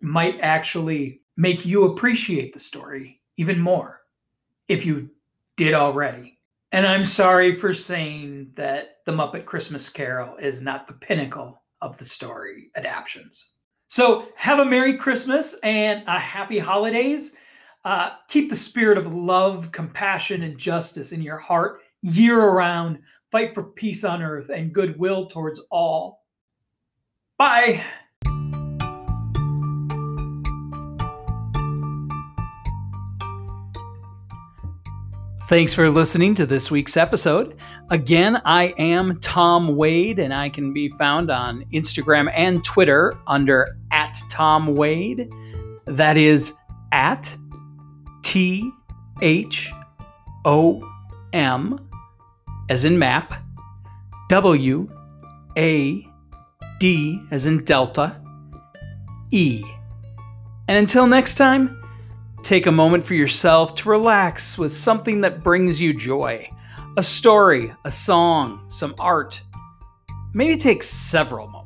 [0.03, 4.03] might actually make you appreciate the story even more
[4.67, 5.09] if you
[5.57, 6.38] did already.
[6.73, 11.97] And I'm sorry for saying that The Muppet Christmas Carol is not the pinnacle of
[11.97, 13.53] the story adaptations.
[13.89, 17.35] So have a Merry Christmas and a Happy Holidays.
[17.87, 22.99] Uh, keep the spirit of love, compassion, and justice in your heart year around.
[23.31, 26.27] Fight for peace on earth and goodwill towards all.
[27.39, 27.83] Bye.
[35.49, 37.57] Thanks for listening to this week's episode.
[37.89, 43.79] Again, I am Thom Wade, and I can be found on Instagram and Twitter under
[43.91, 45.33] at Thom Wade.
[45.87, 46.55] That is
[46.93, 47.35] at
[48.23, 48.71] T
[49.23, 49.73] H
[50.45, 50.87] O
[51.33, 51.81] M,
[52.69, 53.43] as in map,
[54.29, 54.87] W
[55.57, 56.07] A
[56.79, 58.21] D, as in Delta,
[59.31, 59.65] E.
[60.69, 61.78] And until next time,
[62.43, 66.51] Take a moment for yourself to relax with something that brings you joy
[66.97, 69.41] a story, a song, some art.
[70.35, 71.58] Maybe take several moments